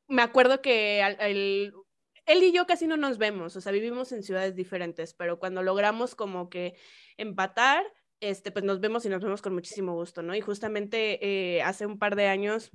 me 0.08 0.22
acuerdo 0.22 0.62
que 0.62 1.02
él 1.02 2.44
y 2.44 2.52
yo 2.52 2.68
casi 2.68 2.86
no 2.86 2.96
nos 2.96 3.18
vemos, 3.18 3.56
o 3.56 3.62
sea, 3.62 3.72
vivimos 3.72 4.12
en 4.12 4.22
ciudades 4.22 4.56
diferentes, 4.56 5.16
pero 5.16 5.40
cuando 5.40 5.64
logramos 5.64 6.14
como 6.14 6.52
que 6.52 6.76
empatar, 7.18 7.84
este, 8.20 8.52
pues 8.52 8.64
nos 8.64 8.80
vemos 8.80 9.08
y 9.08 9.10
nos 9.10 9.24
vemos 9.24 9.42
con 9.42 9.56
muchísimo 9.56 9.96
gusto, 9.96 10.22
¿no? 10.22 10.36
Y 10.36 10.42
justamente 10.42 11.18
eh, 11.26 11.64
hace 11.64 11.88
un 11.88 11.98
par 11.98 12.16
de 12.16 12.28
años 12.28 12.70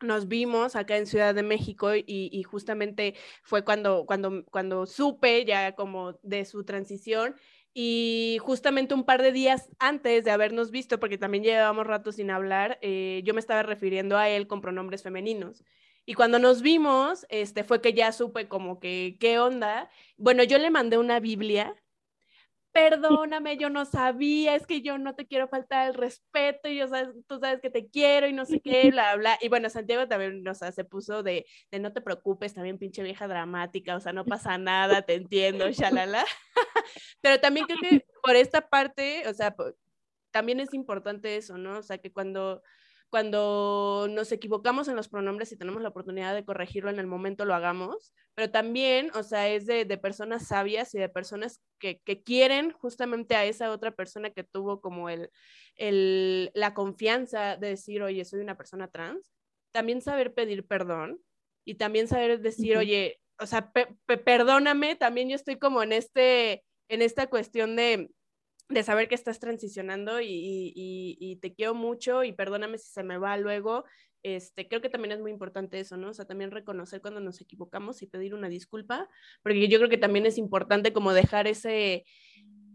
nos 0.00 0.28
vimos 0.28 0.76
acá 0.76 0.96
en 0.96 1.06
Ciudad 1.06 1.34
de 1.34 1.42
México 1.42 1.90
y, 1.94 2.42
justamente 2.44 3.14
fue 3.42 3.64
cuando, 3.64 4.06
cuando, 4.06 4.44
cuando 4.50 4.86
supe 4.86 5.44
ya 5.44 5.74
como 5.74 6.14
de 6.22 6.44
su 6.44 6.64
transición 6.64 7.36
y 7.74 8.38
justamente 8.40 8.94
un 8.94 9.04
par 9.04 9.22
de 9.22 9.32
días 9.32 9.70
antes 9.78 10.24
de 10.24 10.30
habernos 10.30 10.70
visto, 10.70 10.98
porque 10.98 11.18
también 11.18 11.44
llevábamos 11.44 11.86
rato 11.86 12.12
sin 12.12 12.30
hablar, 12.30 12.78
eh, 12.82 13.22
yo 13.24 13.34
me 13.34 13.40
estaba 13.40 13.62
refiriendo 13.62 14.16
a 14.16 14.28
él 14.28 14.46
con 14.48 14.60
pronombres 14.60 15.02
femeninos. 15.02 15.64
Y 16.04 16.14
cuando 16.14 16.38
nos 16.38 16.62
vimos, 16.62 17.26
este, 17.28 17.64
fue 17.64 17.80
que 17.80 17.92
ya 17.92 18.12
supe 18.12 18.48
como 18.48 18.80
que, 18.80 19.16
¿qué 19.20 19.38
onda? 19.38 19.90
Bueno, 20.16 20.42
yo 20.42 20.58
le 20.58 20.70
mandé 20.70 20.98
una 20.98 21.20
Biblia 21.20 21.76
perdóname, 22.78 23.56
yo 23.56 23.70
no 23.70 23.84
sabía, 23.84 24.54
es 24.54 24.64
que 24.64 24.82
yo 24.82 24.98
no 24.98 25.16
te 25.16 25.26
quiero 25.26 25.48
faltar 25.48 25.88
el 25.88 25.94
respeto, 25.94 26.68
y 26.68 26.76
yo 26.76 26.86
sabes, 26.86 27.08
tú 27.26 27.40
sabes 27.40 27.60
que 27.60 27.70
te 27.70 27.88
quiero 27.88 28.28
y 28.28 28.32
no 28.32 28.44
sé 28.44 28.60
qué, 28.60 28.90
bla, 28.92 29.16
bla. 29.16 29.36
Y 29.40 29.48
bueno, 29.48 29.68
Santiago 29.68 30.06
también, 30.06 30.46
o 30.46 30.54
sea, 30.54 30.70
se 30.70 30.84
puso 30.84 31.24
de, 31.24 31.44
de 31.72 31.78
no 31.80 31.92
te 31.92 32.00
preocupes, 32.00 32.54
también 32.54 32.78
pinche 32.78 33.02
vieja 33.02 33.26
dramática, 33.26 33.96
o 33.96 34.00
sea, 34.00 34.12
no 34.12 34.24
pasa 34.24 34.58
nada, 34.58 35.02
te 35.02 35.14
entiendo, 35.14 35.68
shalala. 35.72 36.24
Pero 37.20 37.40
también 37.40 37.66
creo 37.66 37.78
que 37.80 38.06
por 38.22 38.36
esta 38.36 38.68
parte, 38.68 39.26
o 39.26 39.34
sea, 39.34 39.56
también 40.30 40.60
es 40.60 40.72
importante 40.72 41.36
eso, 41.36 41.58
¿no? 41.58 41.78
O 41.78 41.82
sea, 41.82 41.98
que 41.98 42.12
cuando 42.12 42.62
cuando 43.10 44.06
nos 44.10 44.32
equivocamos 44.32 44.88
en 44.88 44.96
los 44.96 45.08
pronombres 45.08 45.50
y 45.52 45.56
tenemos 45.56 45.82
la 45.82 45.88
oportunidad 45.88 46.34
de 46.34 46.44
corregirlo 46.44 46.90
en 46.90 46.98
el 46.98 47.06
momento, 47.06 47.44
lo 47.44 47.54
hagamos, 47.54 48.12
pero 48.34 48.50
también, 48.50 49.10
o 49.14 49.22
sea, 49.22 49.48
es 49.48 49.66
de, 49.66 49.86
personas 49.98 50.46
sabias 50.46 50.94
y 50.94 50.98
de 50.98 51.08
personas 51.08 51.60
que, 51.78 52.00
quieren 52.24 52.72
justamente 52.72 53.34
a 53.34 53.44
esa 53.44 53.70
otra 53.70 53.92
persona 53.92 54.30
que 54.30 54.44
tuvo 54.44 54.80
como 54.80 55.08
el, 55.08 55.30
el, 55.76 56.50
la 56.54 56.74
confianza 56.74 57.56
de 57.56 57.68
decir, 57.68 58.02
oye, 58.02 58.24
soy 58.24 58.40
una 58.40 58.56
persona 58.56 58.88
trans, 58.88 59.32
también 59.72 60.02
saber 60.02 60.34
pedir 60.34 60.66
perdón 60.66 61.18
y 61.64 61.76
también 61.76 62.08
saber 62.08 62.40
decir, 62.40 62.76
oye, 62.76 63.20
o 63.38 63.46
sea, 63.46 63.72
perdóname, 64.24 64.96
también 64.96 65.28
yo 65.28 65.36
estoy 65.36 65.58
como 65.58 65.82
en 65.82 65.92
este, 65.92 66.64
en 66.88 67.02
esta 67.02 67.28
cuestión 67.28 67.76
de, 67.76 68.10
de 68.68 68.82
saber 68.82 69.08
que 69.08 69.14
estás 69.14 69.38
transicionando 69.40 70.20
y, 70.20 71.38
te 71.40 71.54
quiero 71.54 71.74
mucho 71.74 72.24
y 72.24 72.32
perdóname 72.32 72.78
si 72.78 72.88
se 72.90 73.02
me 73.02 73.18
va 73.18 73.36
luego. 73.36 73.84
Este, 74.22 74.68
creo 74.68 74.80
que 74.80 74.90
también 74.90 75.12
es 75.12 75.20
muy 75.20 75.30
importante 75.30 75.78
eso, 75.78 75.96
¿no? 75.96 76.10
O 76.10 76.14
sea, 76.14 76.26
también 76.26 76.50
reconocer 76.50 77.00
cuando 77.00 77.20
nos 77.20 77.40
equivocamos 77.40 78.02
y 78.02 78.06
pedir 78.06 78.34
una 78.34 78.48
disculpa, 78.48 79.08
porque 79.42 79.68
yo 79.68 79.78
creo 79.78 79.88
que 79.88 79.96
también 79.96 80.26
es 80.26 80.38
importante 80.38 80.92
como 80.92 81.12
dejar 81.12 81.46
ese, 81.46 82.04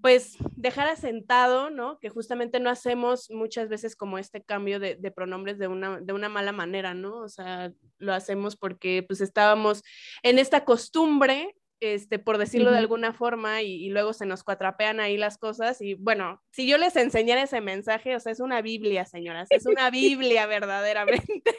pues, 0.01 0.37
dejar 0.55 0.87
asentado, 0.87 1.69
¿no? 1.69 1.99
Que 1.99 2.09
justamente 2.09 2.59
no 2.61 2.69
hacemos 2.69 3.29
muchas 3.29 3.67
veces 3.67 3.95
como 3.95 4.17
este 4.17 4.41
cambio 4.41 4.79
de, 4.79 4.95
de 4.95 5.11
pronombres 5.11 5.59
de 5.59 5.67
una, 5.67 5.99
de 5.99 6.13
una 6.13 6.29
mala 6.29 6.53
manera, 6.53 6.93
¿no? 6.93 7.17
O 7.17 7.29
sea, 7.29 7.73
lo 7.99 8.13
hacemos 8.13 8.55
porque 8.55 9.03
pues 9.05 9.19
estábamos 9.21 9.83
en 10.23 10.39
esta 10.39 10.63
costumbre 10.63 11.55
este, 11.83 12.17
por 12.19 12.37
decirlo 12.37 12.71
de 12.71 12.77
alguna 12.77 13.13
forma, 13.13 13.61
y, 13.61 13.89
luego 13.89 14.13
se 14.13 14.25
nos 14.25 14.43
cuatrapean 14.43 14.99
ahí 14.99 15.17
las 15.17 15.37
cosas. 15.37 15.81
Y 15.81 15.95
bueno, 15.95 16.41
si 16.51 16.67
yo 16.67 16.77
les 16.77 16.95
enseñara 16.95 17.43
ese 17.43 17.61
mensaje, 17.61 18.15
o 18.15 18.19
sea, 18.19 18.31
es 18.31 18.39
una 18.39 18.61
Biblia, 18.61 19.05
señoras, 19.05 19.47
es 19.51 19.65
una 19.65 19.89
Biblia 19.91 20.45
verdaderamente. 20.45 21.51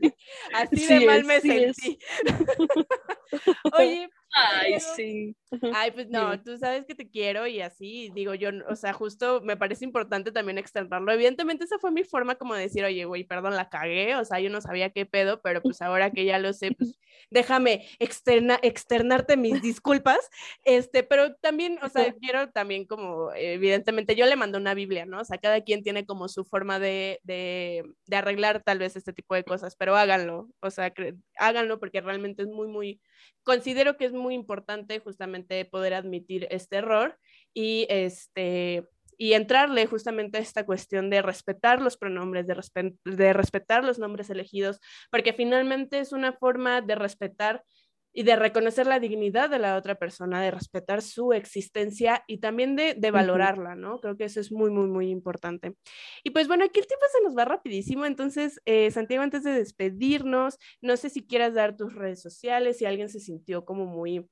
Así 0.52 0.86
de 0.86 1.06
mal 1.06 1.24
me 1.24 1.40
sentí. 1.40 1.98
Oye, 3.78 4.08
Ay, 4.32 4.78
sí. 4.78 5.36
Ay, 5.74 5.90
pues 5.90 6.08
no, 6.08 6.40
tú 6.40 6.56
sabes 6.56 6.84
que 6.86 6.94
te 6.94 7.10
quiero 7.10 7.46
y 7.46 7.60
así, 7.60 8.10
digo 8.14 8.34
yo, 8.34 8.50
o 8.68 8.76
sea, 8.76 8.92
justo 8.92 9.40
me 9.40 9.56
parece 9.56 9.84
importante 9.84 10.30
también 10.30 10.58
externarlo. 10.58 11.10
Evidentemente 11.10 11.64
esa 11.64 11.78
fue 11.78 11.90
mi 11.90 12.04
forma 12.04 12.36
como 12.36 12.54
de 12.54 12.62
decir, 12.62 12.84
oye, 12.84 13.04
güey, 13.04 13.24
perdón, 13.24 13.56
la 13.56 13.68
cagué, 13.68 14.14
o 14.14 14.24
sea, 14.24 14.38
yo 14.38 14.48
no 14.48 14.60
sabía 14.60 14.90
qué 14.90 15.04
pedo, 15.04 15.40
pero 15.42 15.60
pues 15.62 15.82
ahora 15.82 16.12
que 16.12 16.24
ya 16.24 16.38
lo 16.38 16.52
sé, 16.52 16.70
pues 16.72 16.98
déjame 17.30 17.88
externa, 17.98 18.58
externarte 18.62 19.36
mis 19.36 19.60
disculpas, 19.62 20.30
este, 20.64 21.02
pero 21.02 21.34
también, 21.36 21.78
o 21.82 21.88
sea, 21.88 22.12
quiero 22.14 22.50
también 22.50 22.86
como, 22.86 23.32
evidentemente, 23.34 24.14
yo 24.14 24.26
le 24.26 24.36
mando 24.36 24.58
una 24.58 24.74
Biblia, 24.74 25.06
¿no? 25.06 25.20
O 25.20 25.24
sea, 25.24 25.38
cada 25.38 25.60
quien 25.62 25.82
tiene 25.82 26.06
como 26.06 26.28
su 26.28 26.44
forma 26.44 26.78
de, 26.78 27.20
de, 27.24 27.84
de 28.06 28.16
arreglar 28.16 28.62
tal 28.62 28.78
vez 28.78 28.94
este 28.94 29.12
tipo 29.12 29.34
de 29.34 29.44
cosas, 29.44 29.74
pero 29.76 29.96
háganlo, 30.20 30.48
o 30.60 30.70
sea, 30.70 30.92
háganlo 31.38 31.78
porque 31.78 32.00
realmente 32.00 32.42
es 32.42 32.48
muy, 32.48 32.68
muy 32.68 33.00
considero 33.42 33.96
que 33.96 34.04
es 34.04 34.12
muy 34.12 34.34
importante 34.34 35.00
justamente 35.00 35.64
poder 35.64 35.94
admitir 35.94 36.46
este 36.50 36.76
error 36.76 37.18
y 37.54 37.86
este 37.88 38.86
y 39.22 39.34
entrarle 39.34 39.84
justamente 39.84 40.38
a 40.38 40.40
esta 40.40 40.64
cuestión 40.64 41.10
de 41.10 41.20
respetar 41.20 41.82
los 41.82 41.98
pronombres, 41.98 42.46
de, 42.46 42.94
de 43.04 43.32
respetar 43.34 43.84
los 43.84 43.98
nombres 43.98 44.30
elegidos, 44.30 44.80
porque 45.10 45.34
finalmente 45.34 45.98
es 45.98 46.12
una 46.12 46.32
forma 46.32 46.80
de 46.80 46.94
respetar 46.94 47.62
y 48.12 48.24
de 48.24 48.36
reconocer 48.36 48.86
la 48.86 48.98
dignidad 48.98 49.50
de 49.50 49.58
la 49.58 49.76
otra 49.76 49.94
persona, 49.96 50.42
de 50.42 50.50
respetar 50.50 51.02
su 51.02 51.32
existencia 51.32 52.24
y 52.26 52.38
también 52.38 52.76
de, 52.76 53.10
valorarla, 53.10 53.74
¿no? 53.74 54.00
Creo 54.00 54.16
que 54.16 54.24
eso 54.24 54.40
es 54.40 54.52
muy, 54.52 54.70
muy, 54.70 54.88
muy 54.88 55.10
importante. 55.10 55.74
Y 56.22 56.30
pues 56.30 56.48
bueno, 56.48 56.64
aquí 56.64 56.80
el 56.80 56.86
tiempo 56.86 57.06
se 57.12 57.24
nos 57.24 57.36
va 57.36 57.44
rapidísimo, 57.44 58.06
entonces, 58.06 58.60
eh, 58.64 58.90
Santiago, 58.90 59.22
antes 59.22 59.42
de 59.42 59.52
despedirnos, 59.52 60.58
no 60.80 60.96
sé 60.96 61.10
si 61.10 61.26
quieras 61.26 61.54
dar 61.54 61.76
tus 61.76 61.94
redes 61.94 62.20
sociales, 62.20 62.78
si 62.78 62.84
alguien 62.86 63.08
se 63.08 63.20
sintió 63.20 63.64
como 63.64 63.86
muy 63.86 64.28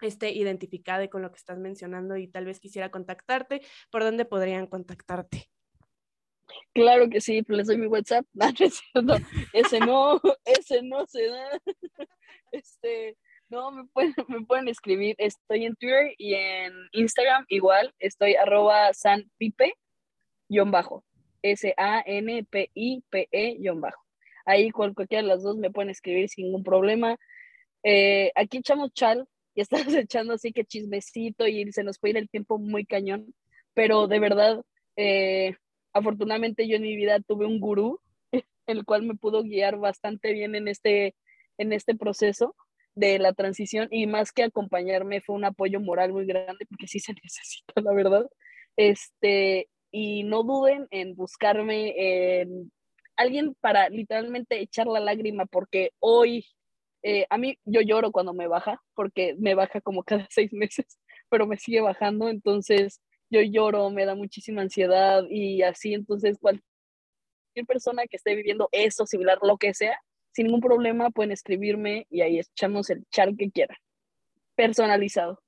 este, 0.00 0.32
identificada 0.32 1.08
con 1.08 1.22
lo 1.22 1.30
que 1.30 1.38
estás 1.38 1.58
mencionando 1.58 2.16
y 2.16 2.28
tal 2.28 2.44
vez 2.44 2.60
quisiera 2.60 2.90
contactarte, 2.90 3.62
¿por 3.90 4.04
dónde 4.04 4.24
podrían 4.24 4.66
contactarte? 4.66 5.50
Claro 6.74 7.08
que 7.08 7.20
sí, 7.20 7.42
les 7.48 7.66
doy 7.66 7.76
mi 7.78 7.86
WhatsApp. 7.86 8.24
Ese 9.52 9.80
no, 9.80 10.20
ese 10.44 10.82
no 10.82 11.06
se 11.06 11.26
da. 11.26 11.60
Este, 12.52 13.16
no, 13.48 13.70
me 13.70 13.84
pueden, 13.86 14.14
me 14.28 14.44
pueden 14.44 14.68
escribir. 14.68 15.14
Estoy 15.18 15.64
en 15.64 15.74
Twitter 15.76 16.14
y 16.18 16.34
en 16.34 16.72
Instagram 16.92 17.44
igual. 17.48 17.94
Estoy 17.98 18.34
arroba 18.34 18.92
sanpipe, 18.92 19.74
guion 20.48 20.70
bajo. 20.70 21.04
S-A-N-P-I-P-E, 21.42 21.86
guion 23.58 23.80
bajo. 23.80 24.02
Ahí 24.44 24.70
cualquiera 24.70 25.22
de 25.22 25.28
las 25.28 25.42
dos 25.42 25.56
me 25.56 25.70
pueden 25.70 25.90
escribir 25.90 26.28
sin 26.28 26.46
ningún 26.46 26.64
problema. 26.64 27.16
Eh, 27.82 28.32
aquí 28.34 28.58
echamos 28.58 28.92
chal 28.92 29.26
y 29.54 29.60
estamos 29.92 29.94
echando 29.94 30.34
así 30.34 30.52
que 30.52 30.64
chismecito 30.64 31.46
y 31.46 31.70
se 31.72 31.84
nos 31.84 31.98
puede 31.98 32.12
ir 32.12 32.18
el 32.18 32.28
tiempo 32.28 32.58
muy 32.58 32.84
cañón. 32.84 33.34
Pero 33.74 34.08
de 34.08 34.18
verdad, 34.18 34.62
eh, 34.96 35.56
afortunadamente 35.98 36.68
yo 36.68 36.76
en 36.76 36.82
mi 36.82 36.96
vida 36.96 37.20
tuve 37.20 37.46
un 37.46 37.60
gurú, 37.60 38.00
el 38.66 38.84
cual 38.84 39.02
me 39.02 39.14
pudo 39.14 39.42
guiar 39.42 39.78
bastante 39.78 40.32
bien 40.32 40.54
en 40.54 40.68
este 40.68 41.14
en 41.58 41.72
este 41.72 41.94
proceso 41.96 42.54
de 42.94 43.18
la 43.18 43.32
transición 43.32 43.88
y 43.90 44.06
más 44.06 44.32
que 44.32 44.44
acompañarme 44.44 45.20
fue 45.20 45.36
un 45.36 45.44
apoyo 45.44 45.80
moral 45.80 46.12
muy 46.12 46.26
grande 46.26 46.66
porque 46.68 46.86
sí 46.86 46.98
se 47.00 47.12
necesita, 47.22 47.80
la 47.82 47.92
verdad. 47.92 48.26
Este, 48.76 49.68
y 49.90 50.24
no 50.24 50.42
duden 50.42 50.86
en 50.90 51.14
buscarme 51.14 52.40
en 52.40 52.70
alguien 53.16 53.54
para 53.60 53.88
literalmente 53.88 54.60
echar 54.60 54.86
la 54.86 55.00
lágrima 55.00 55.46
porque 55.46 55.90
hoy 55.98 56.46
eh, 57.02 57.26
a 57.30 57.38
mí 57.38 57.58
yo 57.64 57.80
lloro 57.80 58.12
cuando 58.12 58.34
me 58.34 58.48
baja 58.48 58.82
porque 58.94 59.34
me 59.38 59.54
baja 59.54 59.80
como 59.80 60.02
cada 60.04 60.26
seis 60.30 60.52
meses, 60.52 60.98
pero 61.28 61.46
me 61.46 61.56
sigue 61.56 61.80
bajando, 61.80 62.28
entonces 62.28 63.00
yo 63.30 63.40
lloro, 63.42 63.90
me 63.90 64.04
da 64.04 64.14
muchísima 64.14 64.62
ansiedad 64.62 65.24
y 65.28 65.62
así, 65.62 65.94
entonces 65.94 66.38
cualquier 66.38 66.62
persona 67.66 68.06
que 68.06 68.16
esté 68.16 68.34
viviendo 68.34 68.68
esto, 68.72 69.06
similar, 69.06 69.38
lo 69.42 69.56
que 69.58 69.74
sea, 69.74 69.98
sin 70.32 70.46
ningún 70.46 70.60
problema 70.60 71.10
pueden 71.10 71.32
escribirme 71.32 72.06
y 72.10 72.20
ahí 72.22 72.38
echamos 72.38 72.90
el 72.90 73.04
chat 73.10 73.30
que 73.36 73.50
quieran. 73.50 73.76
Personalizado. 74.54 75.40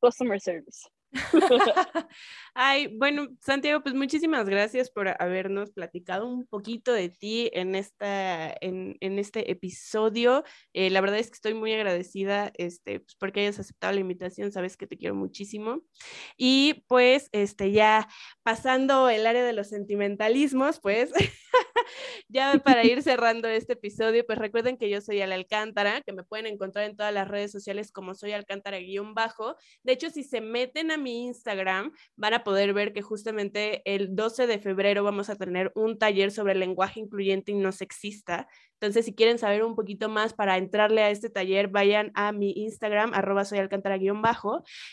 Customer 0.00 0.40
service. 0.40 0.88
Ay, 2.54 2.86
bueno, 2.96 3.28
Santiago, 3.40 3.82
pues 3.82 3.94
muchísimas 3.94 4.48
gracias 4.48 4.90
por 4.90 5.08
habernos 5.08 5.70
platicado 5.70 6.26
un 6.26 6.46
poquito 6.46 6.92
de 6.92 7.10
ti 7.10 7.50
en, 7.52 7.74
esta, 7.74 8.54
en, 8.60 8.96
en 9.00 9.18
este 9.18 9.50
episodio. 9.50 10.44
Eh, 10.72 10.90
la 10.90 11.00
verdad 11.00 11.18
es 11.18 11.28
que 11.28 11.34
estoy 11.34 11.54
muy 11.54 11.72
agradecida 11.72 12.50
este, 12.56 13.00
pues, 13.00 13.14
porque 13.16 13.40
hayas 13.40 13.58
aceptado 13.58 13.92
la 13.92 14.00
invitación, 14.00 14.52
sabes 14.52 14.76
que 14.76 14.86
te 14.86 14.96
quiero 14.96 15.14
muchísimo. 15.14 15.82
Y 16.36 16.84
pues, 16.88 17.28
este, 17.32 17.72
ya 17.72 18.08
pasando 18.42 19.08
el 19.10 19.26
área 19.26 19.44
de 19.44 19.52
los 19.52 19.68
sentimentalismos, 19.68 20.80
pues, 20.80 21.12
ya 22.28 22.58
para 22.64 22.84
ir 22.84 23.02
cerrando 23.02 23.48
este 23.48 23.74
episodio, 23.74 24.24
pues 24.26 24.38
recuerden 24.38 24.76
que 24.76 24.90
yo 24.90 25.00
soy 25.00 25.20
Al 25.20 25.32
Alcántara, 25.32 26.00
que 26.02 26.12
me 26.12 26.24
pueden 26.24 26.46
encontrar 26.46 26.84
en 26.84 26.96
todas 26.96 27.12
las 27.12 27.28
redes 27.28 27.50
sociales 27.52 27.92
como 27.92 28.14
soy 28.14 28.32
Alcántara-bajo. 28.32 29.56
De 29.82 29.92
hecho, 29.92 30.10
si 30.10 30.22
se 30.24 30.40
meten 30.40 30.90
a 30.90 30.96
mi 30.96 31.24
Instagram, 31.24 31.92
van 32.16 32.34
a 32.34 32.44
poder 32.44 32.72
ver 32.72 32.92
que 32.92 33.02
justamente 33.02 33.82
el 33.84 34.14
12 34.14 34.46
de 34.46 34.58
febrero 34.58 35.04
vamos 35.04 35.30
a 35.30 35.36
tener 35.36 35.72
un 35.74 35.98
taller 35.98 36.30
sobre 36.30 36.54
lenguaje 36.54 37.00
incluyente 37.00 37.52
y 37.52 37.56
no 37.56 37.72
sexista. 37.72 38.48
Entonces, 38.82 39.04
si 39.04 39.14
quieren 39.14 39.38
saber 39.38 39.62
un 39.62 39.76
poquito 39.76 40.08
más 40.08 40.34
para 40.34 40.56
entrarle 40.56 41.02
a 41.02 41.10
este 41.10 41.30
taller, 41.30 41.68
vayan 41.68 42.10
a 42.16 42.32
mi 42.32 42.50
Instagram, 42.50 43.14
arroba. 43.14 43.44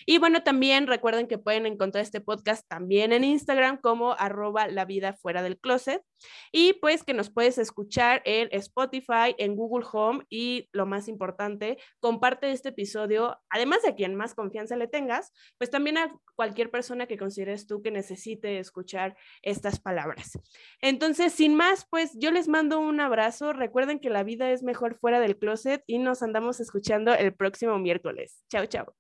Y 0.06 0.18
bueno, 0.20 0.44
también 0.44 0.86
recuerden 0.86 1.28
que 1.28 1.40
pueden 1.40 1.66
encontrar 1.66 2.04
este 2.04 2.22
podcast 2.22 2.68
también 2.68 3.14
en 3.14 3.24
Instagram 3.24 3.82
como 3.82 4.14
arroba 4.14 4.68
la 4.68 4.86
vida 4.86 5.14
fuera 5.14 5.42
del 5.42 5.58
closet. 5.58 6.04
Y 6.52 6.74
pues 6.74 7.04
que 7.04 7.16
nos 7.16 7.32
puedes 7.32 7.58
escuchar 7.58 8.22
en 8.26 8.50
Spotify, 8.52 9.34
en 9.40 9.56
Google 9.56 9.88
Home 9.92 10.24
y 10.30 10.70
lo 10.72 10.86
más 10.86 11.08
importante, 11.08 11.80
comparte 12.00 12.52
este 12.52 12.70
episodio, 12.70 13.40
además 13.50 13.82
de 13.82 13.90
a 13.90 13.96
quien 13.96 14.14
más 14.14 14.36
confianza 14.36 14.76
le 14.76 14.88
tengas, 14.88 15.34
pues 15.58 15.72
también 15.72 15.98
a 15.98 16.14
cualquier 16.36 16.70
persona 16.70 17.08
que 17.08 17.18
consideres 17.18 17.66
tú 17.66 17.82
que 17.82 17.90
necesite 17.90 18.60
escuchar 18.60 19.16
estas 19.42 19.80
palabras. 19.80 20.38
Entonces, 20.80 21.34
sin 21.34 21.56
más, 21.56 21.88
pues 21.90 22.12
yo 22.20 22.30
les 22.32 22.48
mando 22.48 22.80
un 22.80 23.00
abrazo. 23.00 23.54
Recuerden 23.80 24.02
que 24.02 24.10
la 24.10 24.24
vida 24.24 24.52
es 24.52 24.62
mejor 24.62 24.96
fuera 25.00 25.22
del 25.22 25.38
closet 25.38 25.86
y 25.88 26.00
nos 26.00 26.22
andamos 26.22 26.60
escuchando 26.60 27.14
el 27.14 27.34
próximo 27.34 27.80
miércoles. 27.80 28.44
Chao, 28.50 28.66
chao. 28.66 28.94